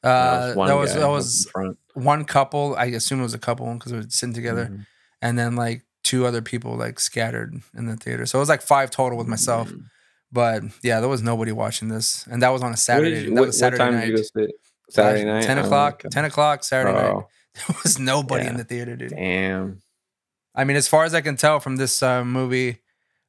[0.02, 1.50] There Uh, one that was that was
[1.94, 2.76] one couple.
[2.76, 4.87] I assume it was a couple because we were sitting together, Mhm.
[5.20, 8.26] and then like two other people like scattered in the theater.
[8.26, 9.72] So it was like five total with myself.
[9.72, 9.87] Mhm.
[10.32, 13.22] But yeah, there was nobody watching this, and that was on a Saturday.
[13.22, 14.00] you- that what, was what Saturday time night.
[14.06, 14.50] did you go see it?
[14.90, 15.44] Saturday night.
[15.44, 16.02] Ten Oh, o'clock.
[16.10, 17.04] Ten o'clock Saturday night.
[17.12, 17.26] Oh,
[17.68, 19.10] There was nobody in the theater, dude.
[19.10, 19.80] damn.
[20.54, 22.78] I mean, as far as I can tell from this uh, movie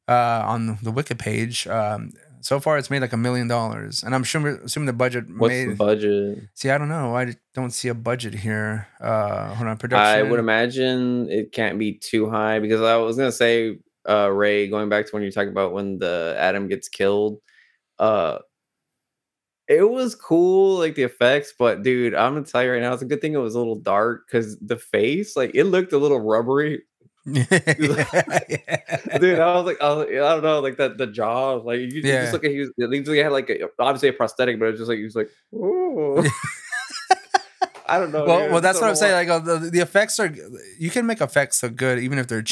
[0.07, 4.13] uh, on the Wiki page, um, so far it's made like a million dollars, and
[4.15, 5.69] I'm sure assuming the budget What's made.
[5.71, 6.39] the budget?
[6.55, 7.15] see, I don't know.
[7.17, 8.87] I don't see a budget here.
[9.01, 10.05] Uh, hold on, production.
[10.25, 13.77] I would imagine it can't be too high because I was gonna say,
[14.07, 17.39] uh, Ray, going back to when you talk about when the Adam gets killed,
[17.99, 18.39] uh,
[19.67, 23.01] it was cool, like the effects, but dude, I'm gonna tell you right now, it's
[23.01, 25.97] a good thing it was a little dark because the face, like, it looked a
[25.97, 26.83] little rubbery.
[27.27, 27.55] Dude, I
[29.53, 32.21] was like, I, was, I don't know, like that the jaw, like you, Yeah.
[32.21, 34.67] just look at he was, it like he had like a, obviously a prosthetic, but
[34.67, 36.19] it was just like he was like, ooh.
[37.89, 38.25] I don't know.
[38.25, 39.13] well, dude, well, that's just what I'm saying.
[39.13, 40.33] Like uh, the, the effects are,
[40.79, 42.43] you can make effects look good even if they're Yeah.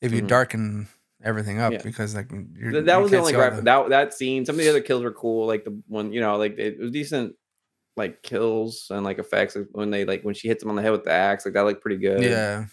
[0.00, 0.28] If you Mhm.
[0.28, 0.88] darken
[1.22, 1.82] everything up Yeah.
[1.82, 3.56] because like that you was the only see gripe.
[3.56, 4.44] the- That that scene.
[4.46, 5.46] Some of the other kills were cool.
[5.46, 7.34] Like the one, you know, like it was decent,
[7.96, 10.92] like kills and like effects when they like when she hits him on the head
[10.92, 11.44] with the axe.
[11.44, 12.22] Like that looked pretty good.
[12.22, 12.66] yeah.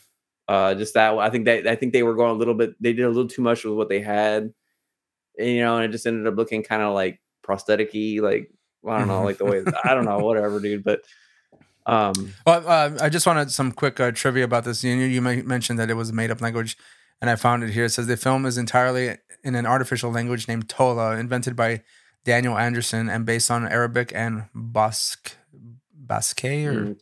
[0.47, 1.17] Uh, just that.
[1.17, 2.71] I think that I think they were going a little bit.
[2.81, 4.53] They did a little too much with what they had,
[5.37, 8.49] and, you know, and it just ended up looking kind of like prosthetic-y, Like
[8.87, 10.85] I don't know, like the way I don't know, whatever, dude.
[10.85, 11.01] But
[11.85, 14.83] um, Well, uh, I just wanted some quick uh, trivia about this.
[14.85, 16.77] You, you men- mentioned that it was a made up language,
[17.21, 17.85] and I found it here.
[17.85, 21.83] It says the film is entirely in an artificial language named Tola, invented by
[22.25, 25.37] Daniel Anderson and based on Arabic and Basque,
[25.93, 26.97] Basque or mm,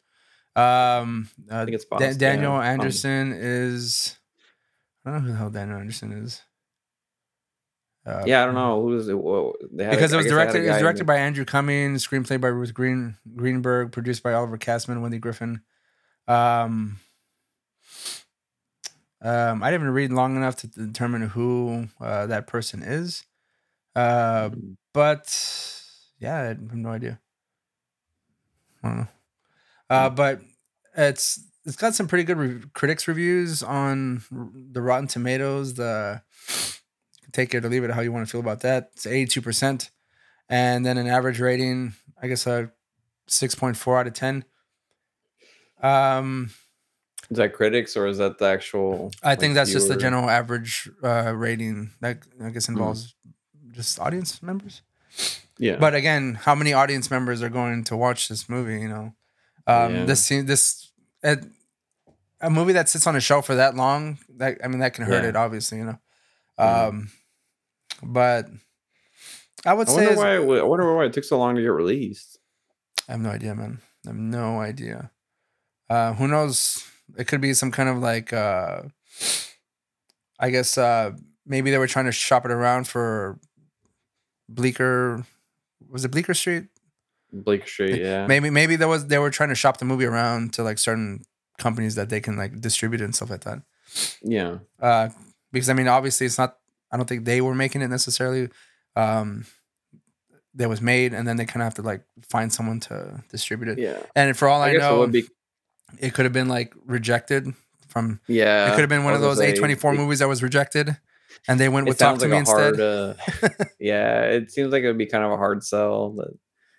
[0.55, 2.59] um, uh, I think it's Da- Basque, Daniel yeah.
[2.59, 4.17] Um, Anderson is.
[5.05, 6.41] I don't know who the hell Daniel Anderson is.
[8.05, 9.17] Uh, yeah, I don't know who's it.
[9.17, 10.65] Well, they had a- because it was guess they had a directed.
[10.67, 15.01] It was directed by Andrew Cummings, screenplay by Ruth Green Greenberg, produced by Oliver Kassman,
[15.01, 15.61] Wendy Griffin.
[16.27, 16.99] Um,
[19.25, 23.23] um, I didn't even read long enough to determine who uh, that person is.
[23.95, 24.75] Uh, Mm.
[24.93, 25.81] but
[26.19, 27.19] yeah, I have no idea.
[28.83, 29.07] I don't know.
[29.89, 30.41] Uh, but
[30.95, 34.21] it's it's got some pretty good re- critics reviews on
[34.71, 35.73] the Rotten Tomatoes.
[35.75, 36.21] The
[37.31, 38.91] take it or leave it how you want to feel about that.
[38.93, 39.91] It's eighty two percent,
[40.49, 42.71] and then an average rating, I guess a
[43.27, 44.45] six point four out of ten.
[45.81, 46.51] Um,
[47.31, 49.11] Is that critics or is that the actual?
[49.23, 51.91] I like, think that's just the general average uh, rating.
[52.01, 53.15] That I guess involves
[53.71, 54.81] just audience members.
[55.57, 58.79] Yeah, But again, how many audience members are going to watch this movie?
[58.81, 59.15] You know,
[59.67, 60.05] um, Yeah.
[60.05, 60.91] this this
[61.23, 61.45] it,
[62.41, 64.19] a movie that sits on a shelf for that long.
[64.37, 65.29] That I mean, that can hurt Yeah.
[65.29, 65.35] it.
[65.35, 65.99] Obviously, you know.
[66.59, 66.87] Mhm.
[66.89, 67.11] Um,
[68.03, 68.47] but
[69.65, 70.35] I would I say why.
[70.35, 72.37] it I wonder why it took so long to get released.
[73.07, 73.79] I have no idea, man.
[74.05, 75.11] I have no idea.
[75.89, 76.83] Uh, who knows?
[77.17, 78.83] It could be some kind of like, uh,
[80.39, 81.11] I guess uh,
[81.45, 83.39] maybe they were trying to shop it around for
[84.49, 85.25] Bleecker.
[85.89, 86.65] Was it Bleecker Street?
[87.31, 88.27] Bleecker Street, yeah.
[88.27, 91.23] Maybe maybe there was they were trying to shop the movie around to like certain
[91.57, 93.61] companies that they can like distribute it and stuff like that.
[94.21, 95.09] Yeah, Uh,
[95.51, 96.57] because I mean, obviously, it's not.
[96.91, 98.49] I don't think they were making it necessarily.
[98.95, 99.45] Um,
[100.55, 103.77] that was made, and then they kind of have to like find someone to distribute
[103.77, 103.79] it.
[103.79, 103.99] yeah.
[104.15, 105.27] And for all I, I know, it would be.
[105.99, 107.53] It could have been like rejected
[107.87, 108.19] from.
[108.27, 110.97] Yeah, it could have been one of those A twenty four movies that was rejected,
[111.47, 112.77] and they went with Talk to like Me instead.
[112.77, 112.79] hard.
[112.79, 113.13] Uh,
[113.79, 116.29] yeah, it seems like it would be kind of a hard sell, but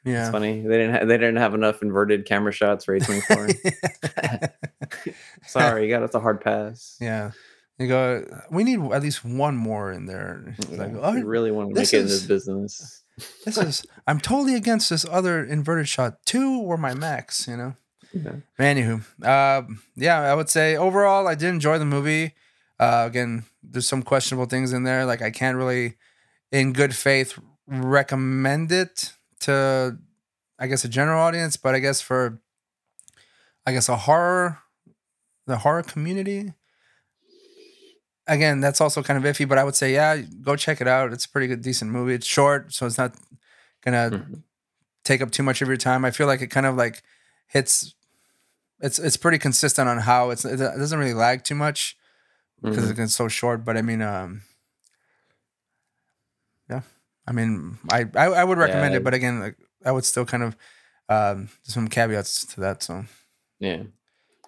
[0.04, 0.22] yeah.
[0.22, 0.94] it's funny they didn't.
[0.94, 3.48] Ha- they didn't have enough inverted camera shots for A twenty four.
[5.46, 6.96] Sorry, you got us a hard pass.
[7.00, 7.32] yeah.
[7.78, 8.24] You go.
[8.50, 10.54] We need at least one more in there.
[10.56, 13.02] It's like, Yeah, oh, really want to make it in this business.
[13.44, 13.84] this is.
[14.06, 16.24] I'm totally against this other inverted shot.
[16.24, 17.46] Two were my max.
[17.46, 17.76] You know.
[18.12, 18.36] Yeah.
[18.58, 19.62] Anywho, uh,
[19.94, 22.34] yeah, I would say overall I did enjoy the movie.
[22.78, 25.04] Uh, again, there's some questionable things in there.
[25.04, 25.96] Like I can't really,
[26.52, 29.98] in good faith, recommend it to,
[30.58, 31.56] I guess, a general audience.
[31.56, 32.40] But I guess for,
[33.66, 34.58] I guess a horror,
[35.46, 36.52] the horror community.
[38.28, 39.48] Again, that's also kind of iffy.
[39.48, 41.12] But I would say, yeah, go check it out.
[41.12, 42.14] It's a pretty good, decent movie.
[42.14, 43.14] It's short, so it's not
[43.84, 44.42] gonna Mhm.
[45.04, 46.04] take up too much of your time.
[46.04, 47.02] I feel like it kind of like
[47.46, 47.94] hits.
[48.80, 51.96] It's it's pretty consistent on how it's it doesn't really lag too much
[52.62, 52.98] because Mhm.
[53.04, 53.64] it's so short.
[53.64, 54.42] But I mean, um,
[56.68, 56.82] yeah,
[57.26, 58.98] I mean, I I, I would recommend Yeah.
[59.00, 60.56] it, but again, like I would still kind of
[61.08, 62.82] um some caveats to that.
[62.82, 63.04] So,
[63.60, 63.84] Yeah.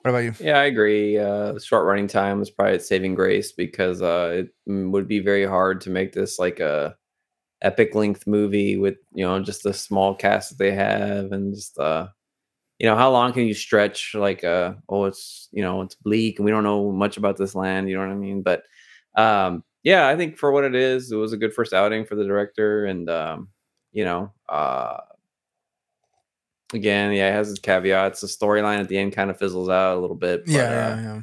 [0.03, 0.35] what about you?
[0.41, 1.19] Yeah, I agree.
[1.19, 5.81] Uh, short running time is probably saving grace because uh, it would be very hard
[5.83, 6.97] to make this like a
[7.63, 11.79] epic length movie with you know just the small cast that they have and just
[11.79, 12.07] uh
[12.79, 16.39] you know how long can you stretch like uh oh it's you know it's bleak
[16.39, 18.63] and we don't know much about this land you know what i mean but
[19.17, 22.15] um yeah i think for what it is it was a good first outing for
[22.15, 23.49] the director and um
[23.93, 24.99] you know uh
[26.75, 29.97] again yeah it has its caveats the storyline at the end kind of fizzles out
[29.97, 31.21] a little bit but, Yeah, uh, yeah, yeah.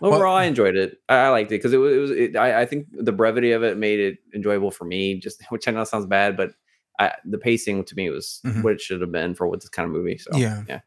[0.00, 0.98] Well- Overall, I enjoyed it.
[1.08, 1.92] I, I liked it because it was.
[1.94, 5.18] It was it, I, I think the brevity of it made it enjoyable for me.
[5.20, 6.50] Just which I know sounds bad, but
[6.98, 8.62] I, the pacing to me was Mhm.
[8.62, 10.18] what it should have been for what this kind of movie.
[10.18, 10.62] So Yeah.
[10.68, 10.80] yeah,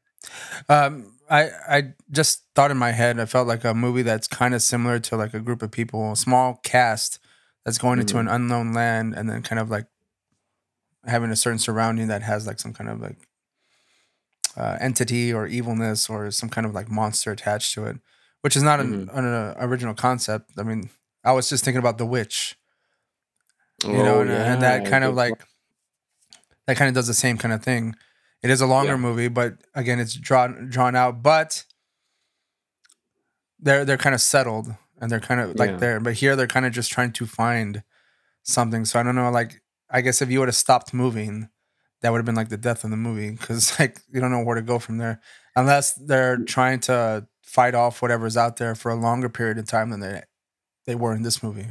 [0.70, 4.54] Um, I I just thought in my head, I felt like a movie that's kind
[4.56, 7.20] of similar to like a group of people, a small cast
[7.65, 9.88] that's going into an unknown land, and then kind of like
[11.06, 13.17] having a certain surrounding that has like some kind of like
[14.56, 17.98] uh, entity or evilness or some kind of like monster attached to it,
[18.41, 20.52] which is not an, an, uh, original concept.
[20.58, 20.89] I mean,
[21.24, 22.58] I was just thinking about The Witch,
[23.84, 25.34] you know, Oh, and, and that kind of like
[26.67, 27.95] that kind of does the same kind of thing.
[28.43, 28.97] It is a longer Yeah.
[28.97, 31.23] movie, but again, it's drawn drawn out.
[31.23, 31.63] But
[33.60, 35.77] they're they're kind of settled and they're kind of like Yeah.
[35.77, 35.99] there.
[35.99, 37.84] But here, they're kind of just trying to find
[38.43, 38.86] something.
[38.86, 39.30] So I don't know.
[39.32, 41.49] Like, I guess if you would have stopped moving,
[42.01, 44.43] that would have been like the death of the movie because like you don't know
[44.43, 45.19] where to go from there
[45.56, 49.89] unless they're trying to fight off whatever's out there for a longer period of time
[49.89, 50.21] than they
[50.86, 51.65] they were in this movie.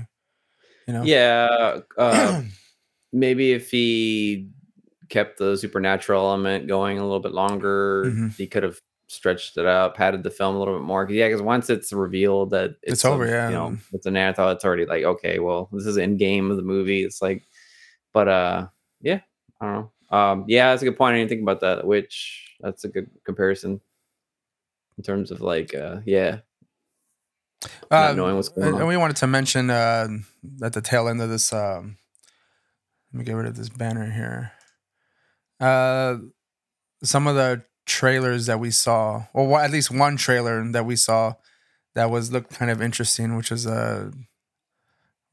[0.88, 1.02] You know?
[1.04, 1.80] yeah.
[1.96, 2.42] Uh,
[3.12, 4.48] maybe if he
[5.08, 8.36] kept the supernatural element going a little bit longer, Mhm.
[8.36, 11.06] he could have stretched it out, padded the film a little bit more.
[11.08, 13.48] Yeah, because once it's revealed that It's of, over, yeah.
[13.48, 16.56] You know, it's an Neanderthal, it's already like, okay, well, this is end game of
[16.56, 17.04] the movie.
[17.04, 17.44] It's like,
[18.12, 18.66] but uh,
[19.00, 19.20] yeah,
[19.60, 19.74] I don't
[20.10, 20.16] know.
[20.16, 21.14] Um, yeah, that's a good point.
[21.14, 21.86] I didn't think about that.
[21.86, 23.80] Which that's a good comparison
[24.98, 26.38] in terms of like, uh, yeah,
[27.90, 28.80] not knowing what's going and on.
[28.82, 30.08] and we wanted to mention uh,
[30.62, 31.52] at the tail end of this.
[31.52, 31.96] Um,
[33.12, 34.52] let me get rid of this banner here.
[35.60, 36.16] Uh,
[37.02, 41.34] some of the trailers that we saw, or at least one trailer that we saw
[41.94, 44.10] that was looked kind of interesting, which was uh,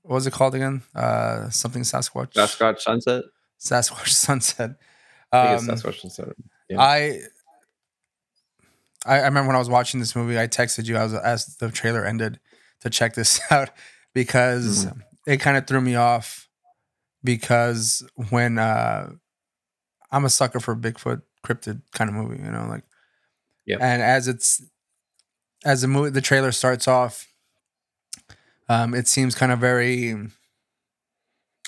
[0.04, 0.82] what was it called again?
[0.96, 2.34] Uh, something Sasquatch.
[2.34, 3.24] Sasquatch Sunset.
[3.60, 4.72] Sasquatch Sunset.
[5.32, 6.30] I Um, it's Sasquatch Sunset.
[6.70, 6.80] Yeah.
[6.82, 7.22] I
[9.06, 10.98] I I remember when I was watching this movie, I texted you.
[10.98, 12.40] I was as the trailer ended
[12.82, 13.70] to check this out
[14.14, 15.00] because Mm-hmm.
[15.32, 16.48] it kind of threw me off
[17.24, 19.10] because when uh
[20.14, 22.84] I'm a sucker for Bigfoot cryptid kind of movie, you know, like
[23.66, 23.78] Yeah.
[23.82, 24.62] And as it's
[25.66, 27.28] as the movie the trailer starts off,
[28.70, 30.12] um, it seems kind of very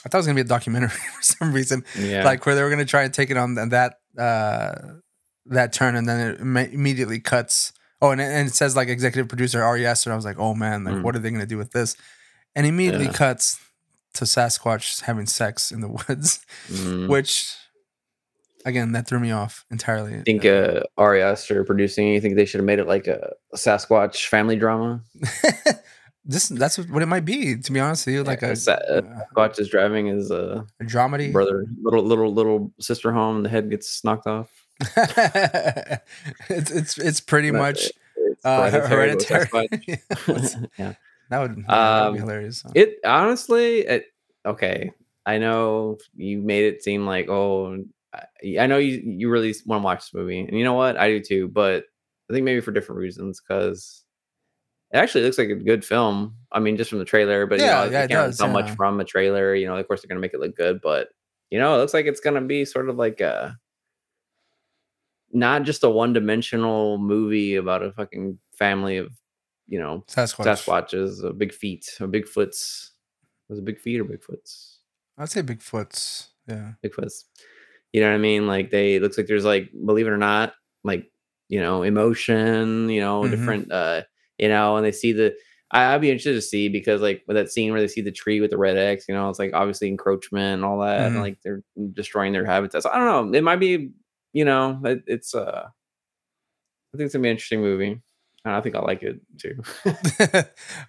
[0.05, 2.23] I thought it was gonna be a documentary for some reason yeah.
[2.23, 4.73] like where they were going to try and take it on th- that uh
[5.47, 8.87] that turn and then it imme- immediately cuts oh and, it- and it says like
[8.87, 11.01] executive producer Ari Aster and I was like oh man like Mm.
[11.03, 11.95] what are they going to do with this
[12.55, 13.13] and immediately Yeah.
[13.13, 13.59] cuts
[14.13, 17.07] to Sasquatch having sex in the woods Mhm.
[17.09, 17.55] which
[18.65, 22.09] again that threw me off entirely I think uh, Ari Aster producing.
[22.09, 25.01] You think they should have made it like a, a Sasquatch family drama?
[26.25, 28.71] this that's what it might be to be honest with you like Yeah, a, Sa-
[28.73, 33.43] uh, Sasquatch is driving his uh, a dramedy brother, little little little sister home.
[33.43, 34.49] The head gets knocked off.
[36.49, 40.69] it's it's it's pretty But much It's uh, hereditary hereditary.
[40.77, 40.93] Yeah.
[41.29, 42.59] That would, that would be Um, hilarious.
[42.61, 42.69] so.
[42.75, 44.05] It honestly, it,
[44.45, 44.91] okay.
[45.25, 47.83] I know you made it seem like oh,
[48.59, 51.09] I, know you you really want to watch this movie, and you know what, I
[51.09, 51.47] do too.
[51.47, 51.85] But
[52.29, 54.03] I think maybe for different reasons because
[54.91, 56.35] it actually looks like a good film.
[56.51, 58.49] I mean, just from the trailer, but Yeah, you know, yeah, you can't does, tell
[58.49, 59.55] much from a trailer.
[59.55, 61.09] You know, of course they're gonna make it look good, but
[61.49, 63.57] you know, it looks like it's gonna be sort of like a
[65.31, 69.11] not just a one-dimensional movie about a fucking family of
[69.67, 70.45] you know Sasquatch.
[70.45, 72.91] Sasquatches, a big feet, or Bigfoots.
[73.49, 74.77] Was it big feet or Bigfoots?
[75.17, 76.29] I'd say Bigfoot's.
[76.47, 76.73] Yeah.
[76.83, 77.25] Bigfoots.
[77.95, 78.45] You know what I mean?
[78.45, 81.09] Like they looks like there's like, believe it or not, like,
[81.47, 83.31] you know, emotion, you know, Mhm.
[83.31, 84.01] different uh,
[84.37, 85.33] you know, and they see the
[85.71, 88.11] I, I'd be interested to see because like with that scene where they see the
[88.11, 91.07] tree with the red X, you know, it's like obviously encroachment and all that, Mhm.
[91.07, 92.85] and like they're destroying their habitats.
[92.85, 93.37] I don't know.
[93.37, 93.91] It might be,
[94.33, 95.67] you know, it, it's uh
[96.93, 98.01] I think it's gonna be an interesting movie.
[98.43, 99.63] And I think I like it too.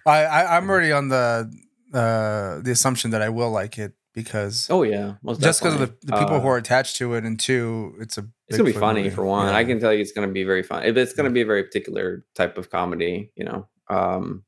[0.05, 1.49] I, I I'm already on the
[1.93, 5.95] uh the assumption that I will like it because Oh yeah, just because of the,
[6.01, 8.73] the people who Uh, are attached to it, and two, it's a it's gonna be
[8.73, 9.13] funny movie.
[9.15, 9.47] for one.
[9.47, 10.81] I can tell you, it's gonna be very fun.
[10.83, 13.67] It's gonna be a very particular type of comedy, you know.
[13.89, 14.43] Um,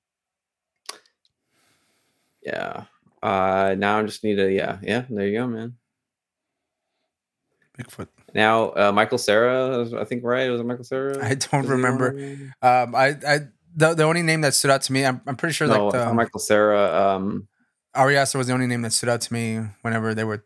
[2.41, 2.85] yeah.
[3.21, 5.03] Uh, now I just need to, yeah, yeah.
[5.07, 5.75] There you go, man.
[7.77, 8.07] Bigfoot.
[8.33, 10.49] Now, uh, Michael Cera, I think right.
[10.49, 11.23] Was it Michael Cera?
[11.23, 12.09] I don't Was remember.
[12.63, 13.39] Um, I I
[13.75, 15.93] the, the only name that stood out to me, I'm I'm pretty sure No, like
[15.93, 16.81] the Michael Cera.
[17.15, 17.47] Um,
[17.99, 20.43] Ari Aster was the only name that stood out to me whenever they were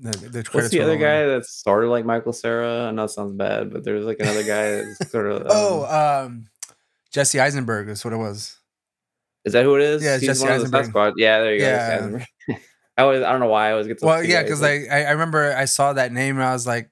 [0.00, 1.00] the, the what's the other rolling.
[1.00, 2.88] guy that's sort of like Michael Cera?
[2.88, 5.42] I know it sounds bad, but there's like another guy that's sort of.
[5.46, 6.46] Um, Oh, um,
[7.10, 8.56] Jesse Eisenberg is what it was.
[9.44, 10.04] Is that who it is?
[10.04, 10.86] Yeah, He's Jesse the Eisenberg.
[10.86, 11.12] Sasquatch.
[11.16, 11.66] Yeah, there you go.
[11.66, 11.96] Yeah.
[11.96, 12.22] Eisenberg.
[12.98, 15.10] I was I don't know why I always get Well, yeah, because like I, I
[15.12, 16.90] remember I saw that name and I was like,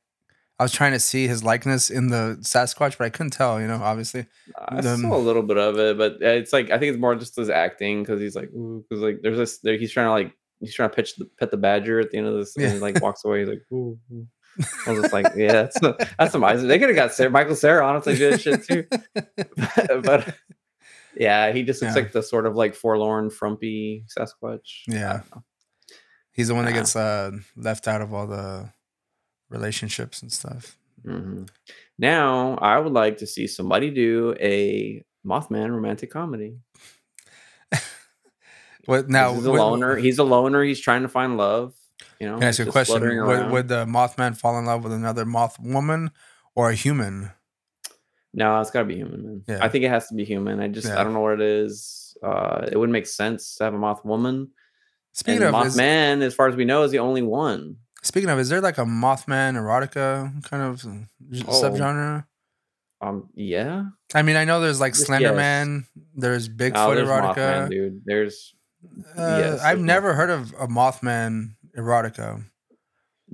[0.58, 3.60] I was trying to see his likeness in the Sasquatch, but I couldn't tell.
[3.60, 4.26] You know, obviously.
[4.68, 7.14] I the- saw a little bit of it, but it's like I think it's more
[7.14, 10.32] just his acting because he's like, because like there's this, there, he's trying to like
[10.60, 12.78] he's trying to pitch the pet the badger at the end of this, and he
[12.78, 13.40] like walks away.
[13.40, 13.98] He's like, ooh.
[14.12, 14.26] ooh.
[14.86, 15.78] I was just like, yeah, that's
[16.18, 16.68] that's amazing.
[16.68, 18.84] They could have got Cera, Michael Cera they did shit too,
[20.02, 20.34] but
[21.14, 22.02] yeah, he just looks Yeah.
[22.02, 24.84] like the sort of like forlorn, frumpy Sasquatch.
[24.86, 25.20] Yeah.
[26.32, 28.70] He's the one that gets uh, left out of all the
[29.48, 30.76] relationships and stuff.
[31.06, 31.48] Mhm.
[31.98, 36.58] Now, I would like to see somebody do a Mothman romantic comedy.
[38.86, 39.34] What now?
[39.34, 39.96] he's a would- loner.
[39.96, 40.62] He's a loner.
[40.62, 41.74] He's trying to find love.
[42.20, 43.02] You know, Can I ask you a question?
[43.26, 46.10] Would, would the Mothman fall in love with another moth woman
[46.54, 47.30] or a human?
[48.32, 49.42] no, it's got to be human, man.
[49.48, 49.58] Yeah.
[49.62, 50.60] I think it has to be human.
[50.60, 51.00] I just Yeah.
[51.00, 52.16] I don't know what it is.
[52.22, 54.50] Uh, it wouldn't make sense to have a moth woman.
[55.14, 57.76] Speaking and of, is, Mothman, as far as we know, is the only one.
[58.06, 61.62] Speaking of, is there like a Mothman erotica kind of Oh.
[61.62, 62.24] subgenre?
[63.00, 63.84] Um, yeah.
[64.14, 66.04] I mean, I know there's like Slenderman, yes.
[66.14, 67.34] There's Bigfoot Oh, there's erotica.
[67.36, 68.02] Mothman, dude.
[68.04, 68.54] There's
[69.16, 72.42] Uh, Yes, I've there's never heard of a Mothman erotica.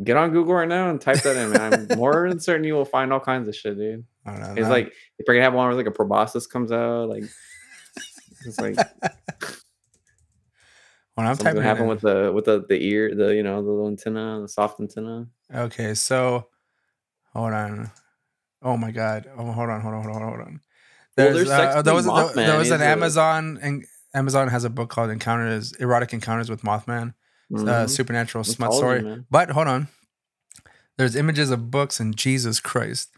[0.02, 1.86] get on Google right now and type that in, man.
[1.90, 4.04] I'm more than certain you will find all kinds of shit, dude.
[4.26, 4.54] I don't know.
[4.60, 4.86] It's like
[5.18, 7.24] if you're gonna have one where like a proboscis comes out, like
[8.46, 8.76] it's like
[11.14, 11.88] when I'm something's typing happen in.
[11.88, 15.26] with the with the the ear, the you know the little antenna, the soft antenna.
[15.54, 16.48] Okay, so
[17.32, 17.90] hold on.
[18.62, 19.28] Oh my god.
[19.36, 20.60] Oh, hold on, hold on, hold on, hold on.
[21.16, 23.84] There's, there's uh, there was there, Mothman there was an Amazon and
[24.14, 27.14] Amazon has a book called Encounters Erotic Encounters with Mothman.
[27.50, 27.90] It's a Mhm.
[27.90, 29.02] supernatural I smut story.
[29.02, 29.26] man.
[29.30, 29.88] But hold on.
[30.96, 33.10] There's images of books and Jesus Christ.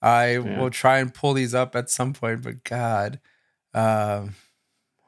[0.00, 0.58] I Yeah.
[0.58, 3.20] will try and pull these up at some point, but God.
[3.74, 4.34] Um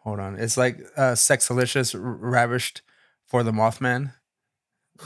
[0.05, 0.38] hold on.
[0.38, 2.82] It's like uh sex delicious ravished
[3.26, 4.12] for the Mothman.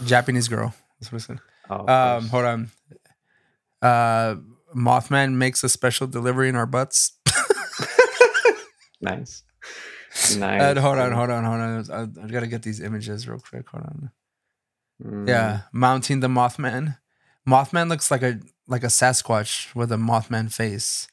[0.05, 0.75] Japanese girl.
[1.01, 1.39] That's what it said.
[1.71, 2.71] Oh, Um hold on.
[3.81, 4.37] Uh
[4.77, 7.13] Mothman makes a special delivery in our butts.
[9.01, 9.43] nice.
[10.37, 10.61] Nice.
[10.63, 11.91] And hold on, hold on, hold on.
[12.21, 13.69] I, I gotta get these images real quick.
[13.69, 14.11] Hold on.
[15.05, 15.29] Mm.
[15.29, 16.99] Yeah, mounting the Mothman.
[17.47, 21.07] Mothman looks like a like a Sasquatch with a Mothman face.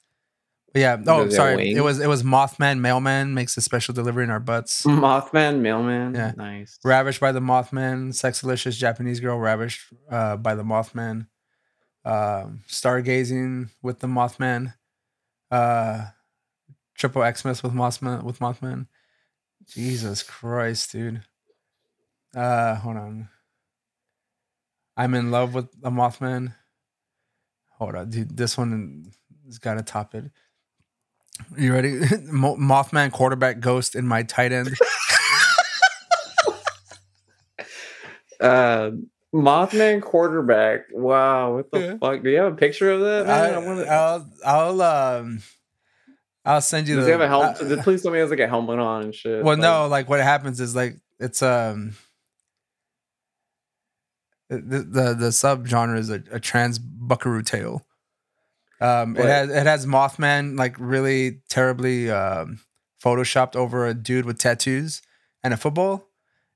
[0.76, 0.98] But yeah.
[1.08, 1.72] Oh, Does it have sorry.
[1.72, 4.84] It was it was Mothman mailman makes a special delivery in our butts.
[4.84, 6.14] Mothman, mailman.
[6.14, 6.34] Yeah.
[6.36, 6.78] Nice.
[6.84, 8.10] Ravished by the Mothman.
[8.10, 11.28] Sexalicious Japanese girl ravished uh, by the Mothman.
[12.04, 14.74] Um, stargazing with the Mothman.
[15.50, 16.08] Uh,
[16.94, 18.88] triple Xmas with Mothman with Mothman.
[19.66, 21.22] Jesus Christ, dude.
[22.36, 23.30] Uh, hold on.
[24.98, 26.54] I'm in love with the Mothman.
[27.78, 28.36] Hold on, dude.
[28.36, 29.06] This one
[29.46, 30.26] has got to top it.
[31.58, 32.00] You ready?
[32.00, 34.70] Mothman quarterback ghost in my tight end.
[38.40, 38.92] Uh,
[39.36, 40.82] Mothman quarterback.
[40.94, 41.98] Wow, what the Yeah.
[41.98, 42.24] fuck?
[42.24, 43.28] Do you have a picture of that?
[43.28, 43.30] Man?
[43.30, 45.42] I, I, wanna, I'll I'll um
[46.46, 47.80] I'll send you does the he have a helmet?
[47.80, 49.44] uh, Please tell me he has like a helmet on and shit.
[49.44, 51.96] well like- no like what happens is like it's um
[54.50, 57.86] the the, the subgenre is a, a trans buckaroo tale.
[58.86, 62.60] Um it has it has Mothman like really terribly um
[63.04, 65.02] photoshopped over a dude with tattoos
[65.44, 66.08] and a football.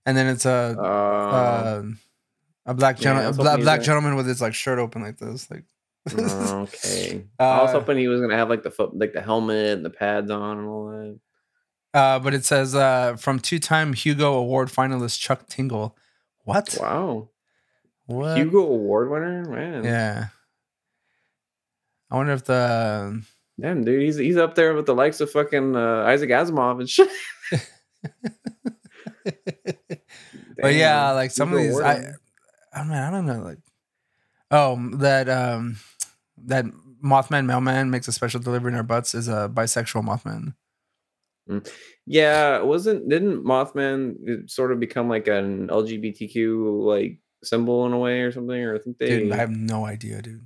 [0.05, 1.83] And then it's a Uh, uh,
[2.65, 5.63] a black gentleman a black, black gentleman with his like shirt open like this like
[6.13, 7.25] okay.
[7.39, 9.85] I was Uh, hoping he was gonna have like the foot, like the helmet and
[9.85, 11.19] the pads on and all that.
[11.93, 15.95] Uh, but it says uh, from two-time Hugo Award finalist Chuck Tingle.
[16.45, 16.77] What?
[16.79, 17.29] Wow,
[18.05, 18.37] What?
[18.37, 19.83] Hugo Award winner, man.
[19.83, 20.27] Yeah.
[22.11, 23.23] I wonder if the
[23.59, 26.89] Damn, dude, he's he's up there with the likes of fucking uh, Isaac Asimov and
[26.89, 27.09] shit.
[30.61, 32.13] but yeah, like some of these, I.
[32.71, 33.57] I mean, I don't know, like,
[34.51, 35.77] oh, that um,
[36.45, 36.65] that
[37.03, 40.53] Mothman mailman makes a special delivery in our butts is a bisexual Mothman.
[42.05, 48.21] Yeah, wasn't didn't Mothman sort of become like an LGBTQ like symbol in a way
[48.21, 48.55] or something?
[48.55, 50.45] Or I think they Dude, I have no idea, dude.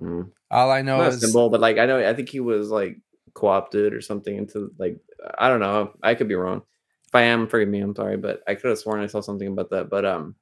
[0.00, 0.30] Mm.
[0.50, 2.98] All I know not is symbol, but like I know I think he was like
[3.34, 4.98] co-opted or something into like
[5.38, 5.92] I don't know.
[6.02, 6.62] I could be wrong.
[7.08, 7.80] If I am, forgive me.
[7.80, 9.88] I'm sorry, but I could have sworn I saw something about that.
[9.88, 10.34] But um,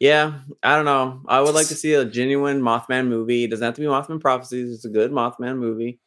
[0.00, 1.22] yeah, I don't know.
[1.26, 3.44] I would like to see a genuine Mothman movie.
[3.44, 4.74] It doesn't have to be Mothman Prophecies.
[4.74, 6.00] It's a good Mothman movie.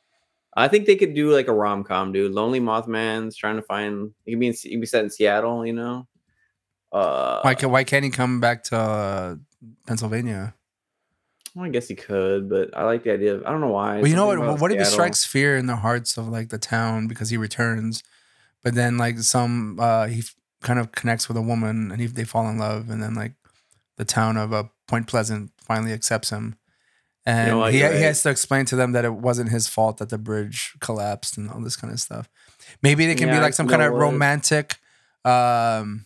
[0.56, 2.34] I think they could do like a rom com, dude.
[2.34, 4.12] Lonely Mothman's trying to find.
[4.26, 6.08] He could be in, he could be set in Seattle, you know.
[6.92, 9.36] Uh, why, ca- why can't he come back to uh,
[9.86, 10.56] Pennsylvania?
[11.58, 13.44] Well, I guess he could, but I like the idea of.
[13.44, 13.98] I don't know why.
[13.98, 14.62] Well, you know what?
[14.62, 18.04] What if he strikes fear in the hearts of like the town because he returns,
[18.64, 22.06] but then like some uh he f- kind of connects with a woman and he,
[22.06, 23.34] they fall in love, and then like
[23.98, 26.58] the town of uh, Point Pleasant finally accepts him,
[27.26, 28.04] and he you're he right.
[28.04, 31.50] has to explain to them that it wasn't his fault that the bridge collapsed and
[31.50, 32.30] all this kind of stuff.
[32.84, 34.78] Maybe they can be like some kind of romantic,
[35.26, 36.06] um,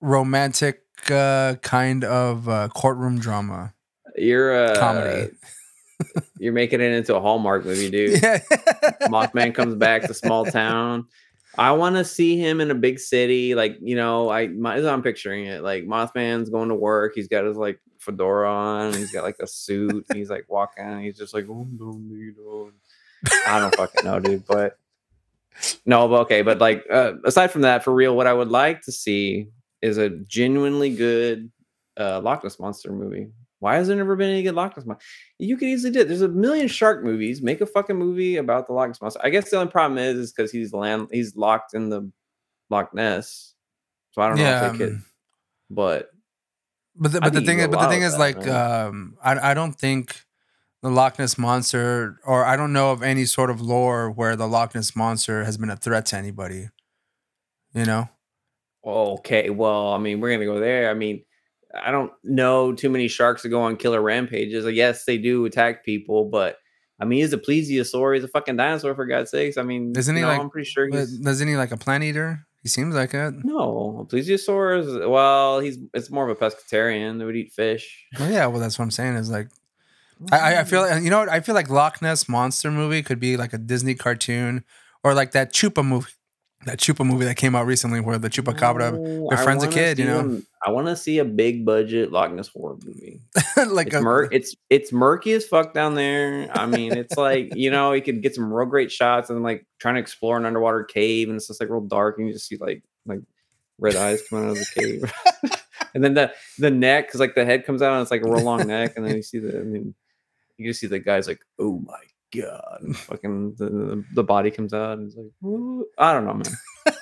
[0.00, 3.74] romantic uh kind of uh, courtroom drama
[4.16, 5.30] You're uh, comedy.
[6.38, 8.22] You're making it into a Hallmark movie, dude.
[8.22, 8.40] yeah.
[9.02, 11.06] Mothman comes back to small town.
[11.56, 15.02] I want to see him in a big city, like you know, I my, I'm
[15.02, 15.62] picturing it.
[15.62, 17.12] Like Mothman's going to work.
[17.14, 18.92] He's got his like fedora on.
[18.92, 20.04] He's got like a suit.
[20.08, 21.00] and he's like walking.
[21.00, 22.70] He's just like, oh, no, no.
[23.46, 24.44] I don't fucking know, dude.
[24.46, 24.78] But
[25.86, 26.42] no, but okay.
[26.42, 29.48] But like, uh, aside from that, for real, what I would like to see
[29.80, 31.50] is a genuinely good
[31.96, 33.28] uh, Loch Ness monster movie.
[33.64, 35.02] Why has there never been any good Loch Ness monster?
[35.38, 36.08] You could easily do it.
[36.08, 37.40] There's a million shark movies.
[37.40, 39.20] Make a fucking movie about the Loch Ness monster.
[39.24, 42.12] I guess the only problem is is because he's land he's locked in the
[42.68, 43.54] Loch Ness.
[44.10, 44.92] So I don't know Yeah, if they could.
[44.96, 45.04] um,
[45.70, 46.10] But
[46.94, 48.86] But the, but the thing is, but the thing is, that, like, man.
[48.88, 50.20] um, I I don't think
[50.82, 54.46] the Loch Ness monster, or I don't know of any sort of lore where the
[54.46, 56.68] Loch Ness monster has been a threat to anybody.
[57.72, 58.10] You know,
[58.84, 60.90] okay, well, I mean, we're gonna go there.
[60.90, 61.24] I mean,
[61.82, 64.64] I don't know too many sharks that go on killer rampages.
[64.64, 66.58] Like, yes, they do attack people, but
[67.00, 68.14] I mean, he's a plesiosaur.
[68.14, 69.56] He's a fucking dinosaur for God's sakes.
[69.56, 72.04] I mean, Isn't he know, like- I'm pretty sure he's isn't he like a plant
[72.04, 72.46] eater?
[72.62, 73.34] He seems like it.
[73.44, 77.18] no a plesiosaur is well, he's it's more of a pescatarian.
[77.18, 78.06] They would eat fish.
[78.18, 79.16] Well, yeah, well, that's what I'm saying.
[79.16, 79.48] Is like,
[80.32, 83.36] I, I feel you know what I feel like Loch Ness monster movie could be
[83.36, 84.64] like a Disney cartoon
[85.02, 86.10] or like that Chupa movie,
[86.66, 89.98] that Chupa movie that came out recently where the Chupacabra Oh, befriends a kid.
[89.98, 93.20] You know, them- I want to see a big budget Loch Ness horror movie.
[93.66, 96.48] like It's, a, mur- it's it's murky as fuck down there.
[96.52, 99.66] I mean, it's like you know, you could get some real great shots and like
[99.78, 102.48] trying to explore an underwater cave, and it's just like real dark, and you just
[102.48, 103.20] see like like
[103.78, 105.12] red eyes coming out of the cave,
[105.94, 108.30] and then the the neck, because like the head comes out and it's like a
[108.30, 109.94] real long neck, and then you see the, I mean,
[110.56, 111.98] you just see the guy's like, oh my
[112.34, 116.24] god, and fucking the, the the body comes out, and it's like, "What?" I don't
[116.26, 116.44] know, man.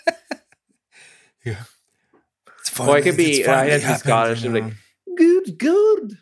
[1.44, 1.64] Yeah,
[2.60, 4.70] it's Well, it could be- it's uh, finally to be happened, Scottish, you it'd be
[4.70, 4.76] know.
[5.16, 6.18] Good, good.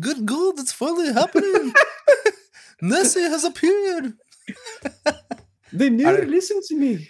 [0.00, 0.58] Good, good.
[0.58, 1.72] It's finally happening.
[2.82, 4.14] Nessie has appeared.
[5.72, 7.08] They never never listen to me.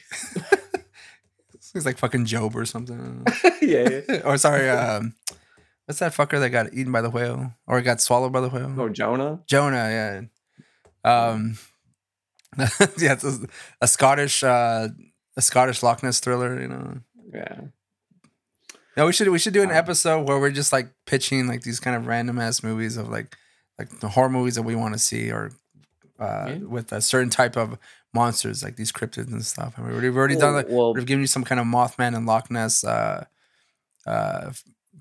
[1.73, 3.25] He's like fucking Job or something.
[3.63, 4.21] yeah, yeah.
[4.25, 5.15] or sorry, um,
[5.87, 8.73] what's that fucker that got eaten by the whale or got swallowed by the whale?
[8.79, 9.41] Oh, Jonah.
[9.47, 10.21] Jonah, yeah.
[11.05, 11.59] Um,
[12.59, 13.39] yeah, it's a,
[13.81, 14.89] a Scottish, uh,
[15.37, 16.61] a Scottish Loch Ness thriller.
[16.61, 16.99] You know.
[17.33, 17.61] Yeah.
[18.97, 21.63] No, we should we should do an Um, episode where we're just like pitching like
[21.63, 23.37] these kind of random ass movies of like
[23.79, 25.51] like the horror movies that we want to see or
[26.21, 26.59] uh, Yeah.
[26.59, 27.77] with a certain type of
[28.13, 29.77] monsters like these cryptids and stuff.
[29.77, 32.15] And we already, we've already done like well, we've given you some kind of Mothman
[32.17, 33.25] and Loch Ness uh,
[34.07, 34.53] uh,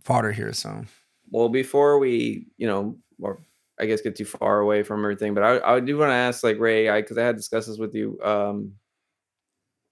[0.03, 0.53] fodder here.
[0.53, 0.85] So
[1.29, 3.39] well, before we, you know, or
[3.83, 6.43] I guess get too far away from everything, but I, I do want to ask,
[6.43, 8.19] like Ray, I because I had discussed this with you.
[8.23, 8.73] Um,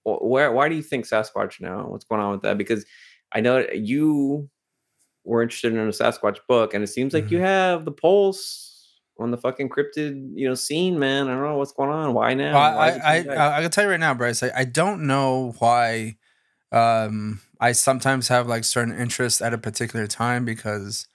[0.04, 1.86] where, why do you think Sasquatch now?
[1.86, 2.58] What's going on with that?
[2.58, 2.84] Because
[3.32, 4.50] I know you
[5.24, 7.46] were interested in a Sasquatch book, and it seems like you Mm-hmm.
[7.46, 11.28] have the pulse on the fucking cryptid, you know, scene, man.
[11.28, 12.14] I don't know what's going on.
[12.14, 12.54] Why now?
[12.54, 13.58] Well, Why I I, I.
[13.58, 14.42] I can tell you right now, Bryce.
[14.42, 16.16] I, I don't know why.
[16.72, 21.06] Um, I sometimes have like certain interests at a particular time because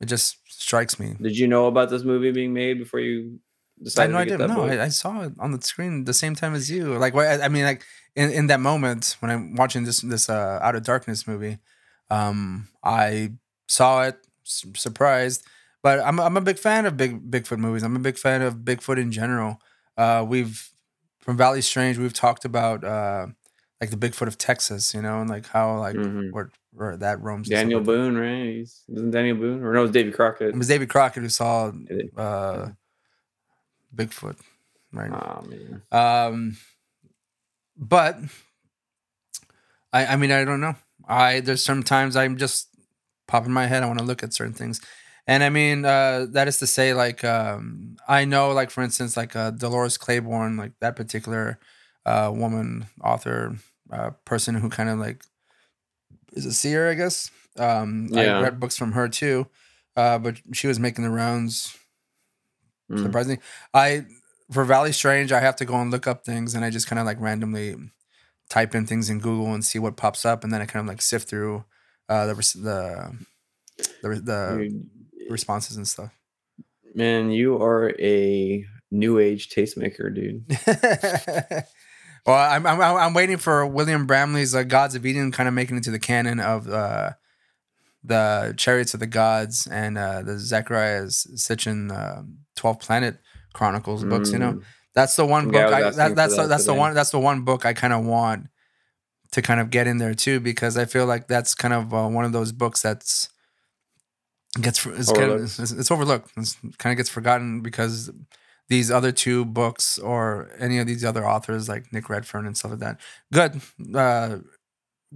[0.00, 1.14] it just strikes me.
[1.20, 3.38] Did you know about this movie being made before you
[3.80, 4.40] I decided I get did.
[4.40, 4.64] that No.
[4.64, 6.96] I, I saw it on the screen the same time as you.
[6.96, 7.82] Like, what- I mean, like
[8.14, 11.58] in, in that moment when I'm watching this this uh, Out of Darkness movie,
[12.10, 13.32] um, I
[13.68, 15.44] saw it, surprised.
[15.82, 17.82] But I'm I'm a big fan of big Bigfoot movies.
[17.82, 19.60] I'm a big fan of Bigfoot in general.
[19.96, 20.70] Uh, we've
[21.20, 23.26] from Valley Strange, we've talked about uh,
[23.80, 26.32] like the Bigfoot of Texas, you know, and like how like Mhm.
[26.32, 27.48] where, where that roams.
[27.48, 27.86] Daniel that.
[27.86, 28.44] Boone, right?
[28.56, 29.62] He's, isn't Daniel Boone?
[29.62, 30.48] Or no, It was David Crockett.
[30.48, 31.72] It was David Crockett who saw
[32.16, 32.68] uh,
[33.94, 34.36] Bigfoot,
[34.92, 35.10] right?
[35.12, 35.82] Oh, man.
[35.92, 36.56] Um,
[37.76, 38.18] but
[39.92, 40.74] I, I mean, I don't know.
[41.08, 42.68] I there's sometimes I'm just
[43.28, 43.82] popping my head.
[43.82, 44.80] I want to look at certain things,
[45.26, 49.16] and I mean, uh, that is to say, like, um, I know, like, for instance,
[49.16, 51.58] like uh, Dolores Claiborne, like that particular
[52.06, 53.56] uh, woman, author,
[53.92, 55.22] uh, person who kind of like
[56.32, 57.30] is a seer, I guess.
[57.58, 58.38] Um, Yeah.
[58.38, 59.46] I read books from her too,
[59.96, 61.76] uh, but she was making the rounds
[62.88, 63.02] Mm.
[63.02, 63.40] surprisingly
[63.74, 64.06] i
[64.52, 67.00] for valley strange i have to go and look up things and i just kind
[67.00, 67.74] of like randomly
[68.48, 70.86] type in things in google and see what pops up and then i kind of
[70.86, 71.64] like sift through
[72.08, 73.18] uh the the
[74.02, 74.86] the, the Dude,
[75.28, 76.12] responses and stuff
[76.94, 80.46] man, you are a new age tastemaker, dude.
[82.26, 85.76] well I'm, I'm i'm waiting for william bramley's uh, gods of eden kind of making
[85.76, 87.12] it to the canon of uh
[88.04, 92.22] the chariots of the gods and uh the zecharia sitchin uh
[92.56, 93.18] 12 planet
[93.52, 94.62] chronicles books you know Mm.
[94.96, 95.62] That's the one book.
[95.62, 96.94] was I, that, that's the, that that's the one.
[96.94, 98.46] That's the one book I kind of want
[99.32, 102.08] to kind of get in there too, because I feel like that's kind of uh,
[102.08, 103.28] one of those books that's
[104.58, 105.58] gets it's, kind of, Overlooked.
[105.60, 106.32] it's, it's overlooked.
[106.38, 108.10] It's kind of gets forgotten because
[108.68, 112.72] these other two books or any of these other authors like Nick Redfern and stuff
[112.72, 113.00] like that,
[113.32, 113.60] good,
[113.94, 114.38] uh,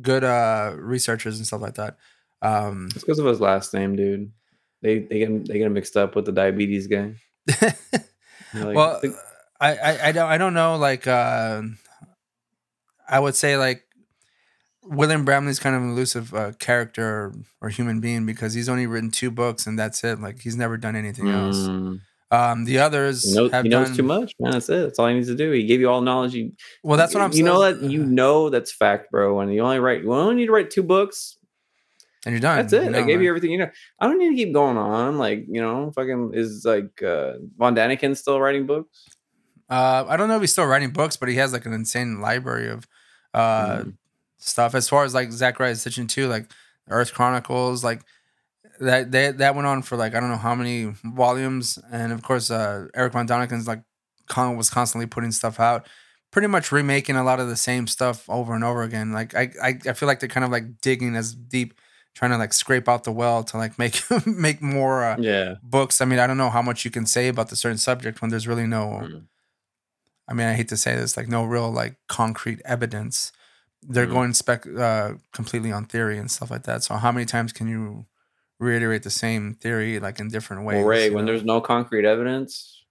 [0.00, 1.96] good uh, researchers and stuff like that.
[2.42, 4.32] Um, It's because of his last name, dude.
[4.82, 7.14] They they get him, they get him mixed up with the diabetes guy.
[8.52, 9.14] Like, well, "The-
[9.60, 10.76] I, I I don't I don't know.
[10.76, 11.62] Like, uh,
[13.08, 13.84] I would say like
[14.82, 18.86] William Bramley's kind of an elusive uh, character or, or human being because he's only
[18.86, 20.20] written two books and that's it.
[20.20, 21.58] Like, he's never done anything else.
[22.32, 24.52] Um, the others he, knows, have he knows done too much, man.
[24.52, 24.82] That's it.
[24.82, 25.50] That's all he needs to do.
[25.50, 26.32] He gave you all knowledge.
[26.34, 26.52] You,
[26.84, 27.32] Well, that's what I'm.
[27.32, 27.80] You know saying.
[27.80, 29.40] that you know that's fact, bro.
[29.40, 31.36] And you only write you only need to write two books.
[32.24, 32.58] and you're done.
[32.58, 32.82] That's it.
[32.84, 33.70] you I gave like- you everything you know.
[33.98, 35.18] I don't need to keep going on.
[35.18, 39.06] Like, you know, fucking is like uh Von Daniken still writing books?
[39.68, 42.20] Uh, I don't know if he's still writing books, but he has like an insane
[42.20, 42.86] library of
[43.34, 43.94] uh, Mm.
[44.38, 44.74] stuff.
[44.74, 46.50] As far as like Zecharia Sitchin too, like
[46.88, 48.02] Earth Chronicles, like
[48.80, 52.22] that they, that went on for like I don't know how many volumes, and of
[52.22, 53.82] course uh, Eric Von Daniken's like
[54.28, 55.86] con- was constantly putting stuff out,
[56.32, 59.12] pretty much remaking a lot of the same stuff over and over again.
[59.12, 61.74] Like I I, I feel like they're kind of like digging as deep
[62.14, 65.54] trying to like scrape out the well to like make make more uh, Yeah.
[65.62, 66.00] books.
[66.00, 68.30] I mean, I don't know how much you can say about the certain subject when
[68.30, 69.00] there's really no.
[69.04, 69.24] Mm.
[70.28, 73.32] I mean, I hate to say this, like no real like concrete evidence.
[73.82, 74.12] They're Mhm.
[74.12, 76.82] going spec uh, completely on theory and stuff like that.
[76.84, 78.06] So how many times can you
[78.60, 80.76] reiterate the same theory like in different ways?
[80.76, 81.32] Well, Ray, when know?
[81.32, 82.84] there's no concrete evidence,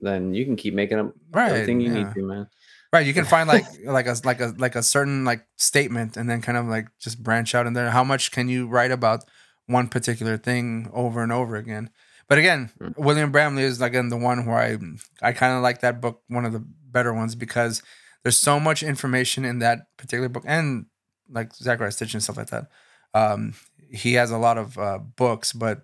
[0.00, 2.04] then you can keep making up right, everything you yeah.
[2.04, 2.48] need to, man.
[2.92, 6.28] Right, you can find like like a like a like a certain like statement and
[6.28, 7.90] then kind of like just branch out in there.
[7.90, 9.24] How much can you write about
[9.66, 11.88] one particular thing over and over again?
[12.28, 12.96] But again, Mm.
[12.98, 14.78] William Bramley is again the one where I
[15.22, 17.82] I kind of like that book, one of the better ones because
[18.22, 20.86] there's so much information in that particular book and
[21.28, 22.66] like Zecharia Sitchin stuff like that.
[23.14, 23.54] Um,
[23.92, 25.82] he has a lot of uh, books, but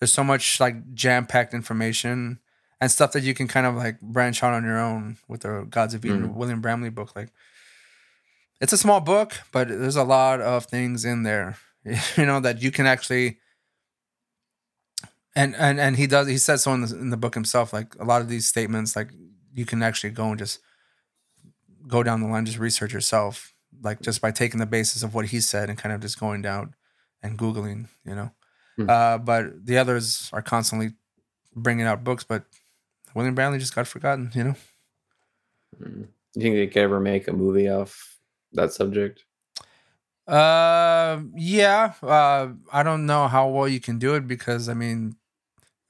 [0.00, 2.40] there's so much like jam packed information
[2.80, 5.66] and stuff that you can kind of like branch out on your own with the
[5.70, 6.34] Gods of Eden Mhm.
[6.34, 7.14] William Bramley book.
[7.14, 7.28] Like,
[8.60, 11.58] it's a small book, but there's a lot of things in there,
[12.16, 13.38] you know, that you can actually.
[15.34, 16.26] And and and he does.
[16.28, 17.72] He says so in the in the book himself.
[17.72, 19.08] Like a lot of these statements, like
[19.54, 20.58] you can actually go and just
[21.86, 25.26] go down the line, just research yourself, like just by taking the basis of what
[25.26, 26.74] he said and kind of just going down
[27.22, 28.30] and googling, you know.
[28.76, 28.90] Hmm.
[28.90, 30.92] Uh, but the others are constantly
[31.54, 32.44] bringing out books, but
[33.14, 34.54] William Bramley just got forgotten, you know.
[35.80, 36.08] Mm.
[36.34, 38.16] You think they could ever make a movie off
[38.52, 39.24] that subject?
[40.26, 41.92] Uh, yeah.
[42.02, 45.16] Uh, I don't know how well you can do it because I mean,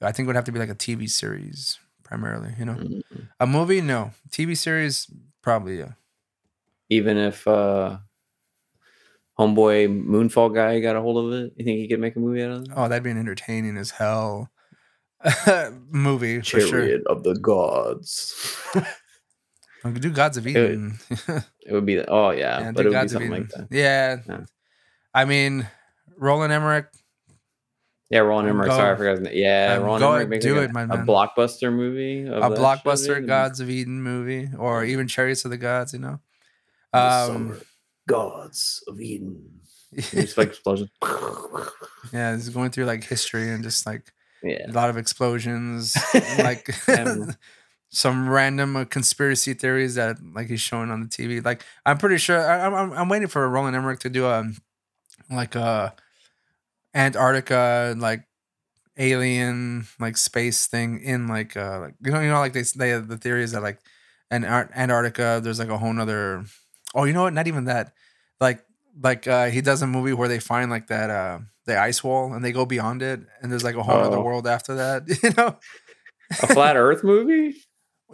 [0.01, 2.73] I think it would have to be like a TV series primarily, you know.
[2.73, 3.03] Mm.
[3.39, 4.11] A movie, no.
[4.29, 5.07] TV series,
[5.41, 5.93] probably yeah.
[6.89, 7.97] Even if uh
[9.47, 12.43] homeboy Moonfall guy got a hold of it, you think he could make a movie
[12.43, 12.69] out of it?
[12.75, 14.49] Oh, that'd be an entertaining as hell
[15.91, 16.67] movie for sure.
[16.69, 18.33] Chariot of the Gods.
[19.83, 20.97] We could do Gods of Eden.
[21.09, 23.67] it would be oh yeah, Yeah, but it would be Gods something like that.
[23.69, 24.19] Yeah.
[24.27, 24.45] Yeah.
[25.13, 25.67] I mean,
[26.17, 26.85] Roland Emmerich.
[28.09, 28.69] Yeah, Roland Emmerich.
[28.69, 29.33] Go- sorry, I forgot his name.
[29.35, 32.25] Yeah, um, Roland Emmerich makes do like it, my a, a blockbuster movie.
[32.27, 33.25] Of a blockbuster.
[33.25, 36.19] Gods of Eden movie, or even Chariots of the Gods, you know.
[36.93, 37.59] Um,
[38.07, 39.59] Gods of Eden.
[39.95, 40.89] Just like explosions.
[42.11, 44.65] yeah, it's going through like history and just like yeah.
[44.67, 45.95] a lot of explosions,
[46.39, 46.67] like
[47.89, 51.45] some random uh, conspiracy theories that like he's showing on the TV.
[51.45, 54.51] Like I'm pretty sure I, I'm I'm waiting for Roland Emmerich to do a
[55.29, 55.93] like a
[56.95, 58.23] Antarctica like
[58.97, 62.97] alien like space thing in like uh like you know you know like they they
[62.99, 63.79] the theory is that like
[64.31, 66.45] in Antarctica there's like a whole nother
[66.93, 67.93] oh you know what not even that
[68.39, 68.63] like
[69.01, 72.33] like uh he does a movie where they find like that uh the ice wall
[72.33, 74.23] and they go beyond it and there's like a whole other Oh.
[74.23, 75.57] world after that you know
[76.41, 77.55] a flat Earth movie.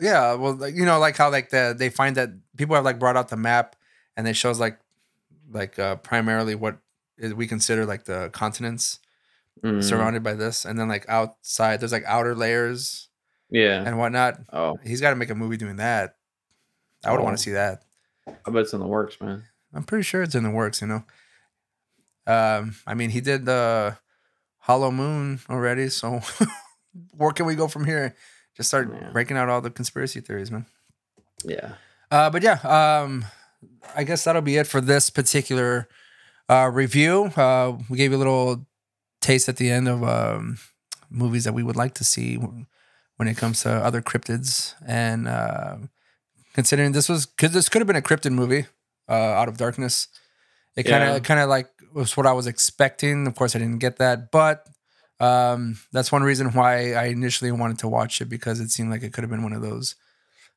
[0.02, 3.00] yeah, well, like, you know, like how like the they find that people have like
[3.00, 3.76] brought out the map
[4.18, 4.80] and it shows like
[5.52, 6.78] like uh primarily what
[7.18, 9.00] is we consider like the continents
[9.62, 13.10] Mm, surrounded by this, and then like outside there's like outer layers
[13.50, 13.84] yeah.
[13.86, 14.40] and whatnot.
[14.54, 16.16] Oh, He's got to make a movie doing that.
[17.04, 17.36] I would want Oh.
[17.36, 17.84] to see that.
[18.46, 19.44] I bet it's in the works, man.
[19.74, 20.82] I'm pretty sure it's in the works.
[20.82, 21.04] You know.
[22.28, 23.98] Um, I mean, he did the
[24.60, 26.22] Hollow Moon already, so
[27.18, 28.16] where can we go from here?
[28.56, 29.10] Just start Yeah.
[29.12, 30.66] breaking out all the conspiracy theories, man.
[31.44, 31.74] Yeah.
[32.12, 32.60] Uh, but yeah,
[33.02, 33.26] um,
[33.96, 35.88] I guess that'll be it for this particular
[36.50, 37.26] uh, review.
[37.36, 38.66] Uh, we gave you a little
[39.22, 40.58] taste at the end of um,
[41.10, 45.78] movies that we would like to see when it comes to other cryptids, and uh,
[46.60, 48.64] considering this was because this could have been a cryptid movie,
[49.16, 49.96] uh, Out of Darkness.
[50.78, 51.20] It kind of Yeah.
[51.30, 53.28] kind of like was what I was expecting.
[53.30, 54.58] Of course, I didn't get that, but
[55.20, 59.04] um, that's one reason why I initially wanted to watch it because it seemed like
[59.04, 59.96] it could have been one of those.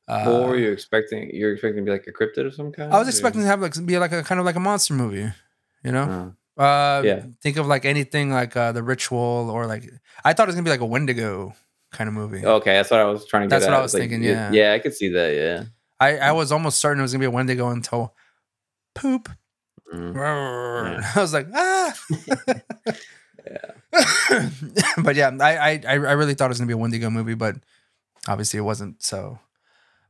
[0.07, 1.29] Uh, what were you expecting?
[1.33, 2.93] You're expecting to be like a cryptid of some kind?
[2.93, 4.93] I was or- expecting to have like be like a kind of like a monster
[4.93, 5.29] movie,
[5.85, 6.07] you know.
[6.57, 7.19] Uh, Uh, Yeah.
[7.41, 9.83] Think of like anything like uh, the Ritual or like
[10.23, 11.55] I thought it was gonna be like a Wendigo
[11.91, 12.45] kind of movie.
[12.45, 13.55] okay, that's what I was trying to get.
[13.55, 13.79] That's what at.
[13.79, 14.51] I was Like, thinking, yeah.
[14.51, 15.31] Yeah, I could see that.
[15.33, 15.63] Yeah.
[16.03, 18.13] I I was almost certain it was gonna be a Wendigo until
[18.95, 19.29] poop.
[19.93, 20.15] Mm.
[21.15, 21.93] I was like ah.
[23.45, 23.71] Yeah.
[25.03, 27.35] but yeah, I, I I I really thought it was gonna be a Wendigo movie,
[27.35, 27.57] but
[28.27, 29.03] obviously it wasn't.
[29.03, 29.39] So,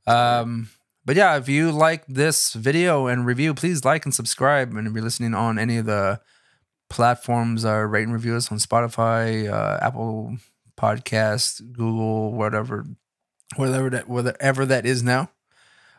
[0.08, 0.70] um,
[1.06, 4.74] but yeah, if you like this video and review, please like and subscribe.
[4.74, 6.22] And if you're listening on any of the
[6.90, 10.38] platforms, uh, rate and review us on Spotify, uh, Apple
[10.78, 12.86] Podcast, Google, whatever,
[13.56, 15.30] whatever that whatever that is now.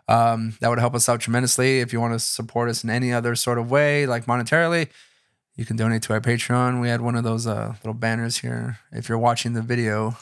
[0.07, 1.81] Um, that would help us out tremendously.
[1.81, 4.89] If you want to support us in any other sort of way, like monetarily,
[5.57, 6.81] you can donate to our Patreon.
[6.81, 8.79] We had one of those uh, little banners here.
[8.93, 10.17] If you're watching the video,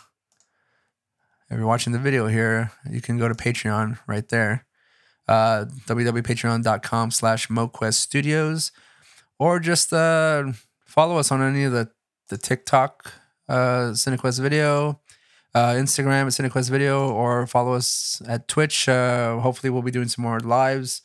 [1.50, 4.66] if you're watching the video here, you can go to Patreon right there.
[5.26, 8.72] Uh, www.patreon.com slash MoQuest Studios.
[9.38, 10.52] Or just uh,
[10.84, 11.90] follow us on any of the
[12.32, 13.12] the TikTok
[13.46, 15.01] uh, CineKuest video,
[15.54, 18.88] uh, Instagram at CineKuest video, or follow us at Twitch.
[18.88, 21.02] Uh, hopefully, we'll be doing some more lives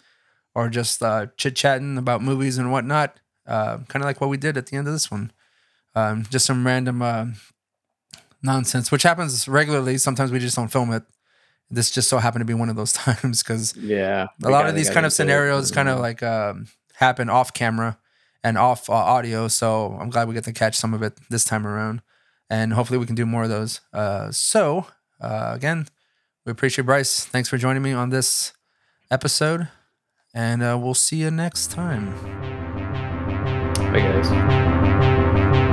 [0.56, 3.20] or just uh, chit chatting about movies and whatnot.
[3.46, 5.32] Uh, kind of like what we did at the end of this one.
[5.96, 7.26] Um, just some random uh,
[8.44, 9.98] nonsense, which happens regularly.
[9.98, 11.04] Sometimes we just don't film it.
[11.70, 14.28] This just so happened to be one of those times because Yeah.
[14.44, 17.98] a lot of these kind of scenarios kind of like um, happen off camera
[18.44, 19.48] and off uh, audio.
[19.48, 22.02] So I'm glad we get to catch some of it this time around,
[22.50, 23.82] and hopefully we can do more of those.
[23.94, 24.88] Uh, so
[25.22, 25.88] uh, again,
[26.46, 27.26] we appreciate Bryce.
[27.26, 28.54] Thanks for joining me on this
[29.12, 29.68] episode,
[30.34, 32.14] and uh, we'll see you next time.
[33.92, 35.67] Bye, guys.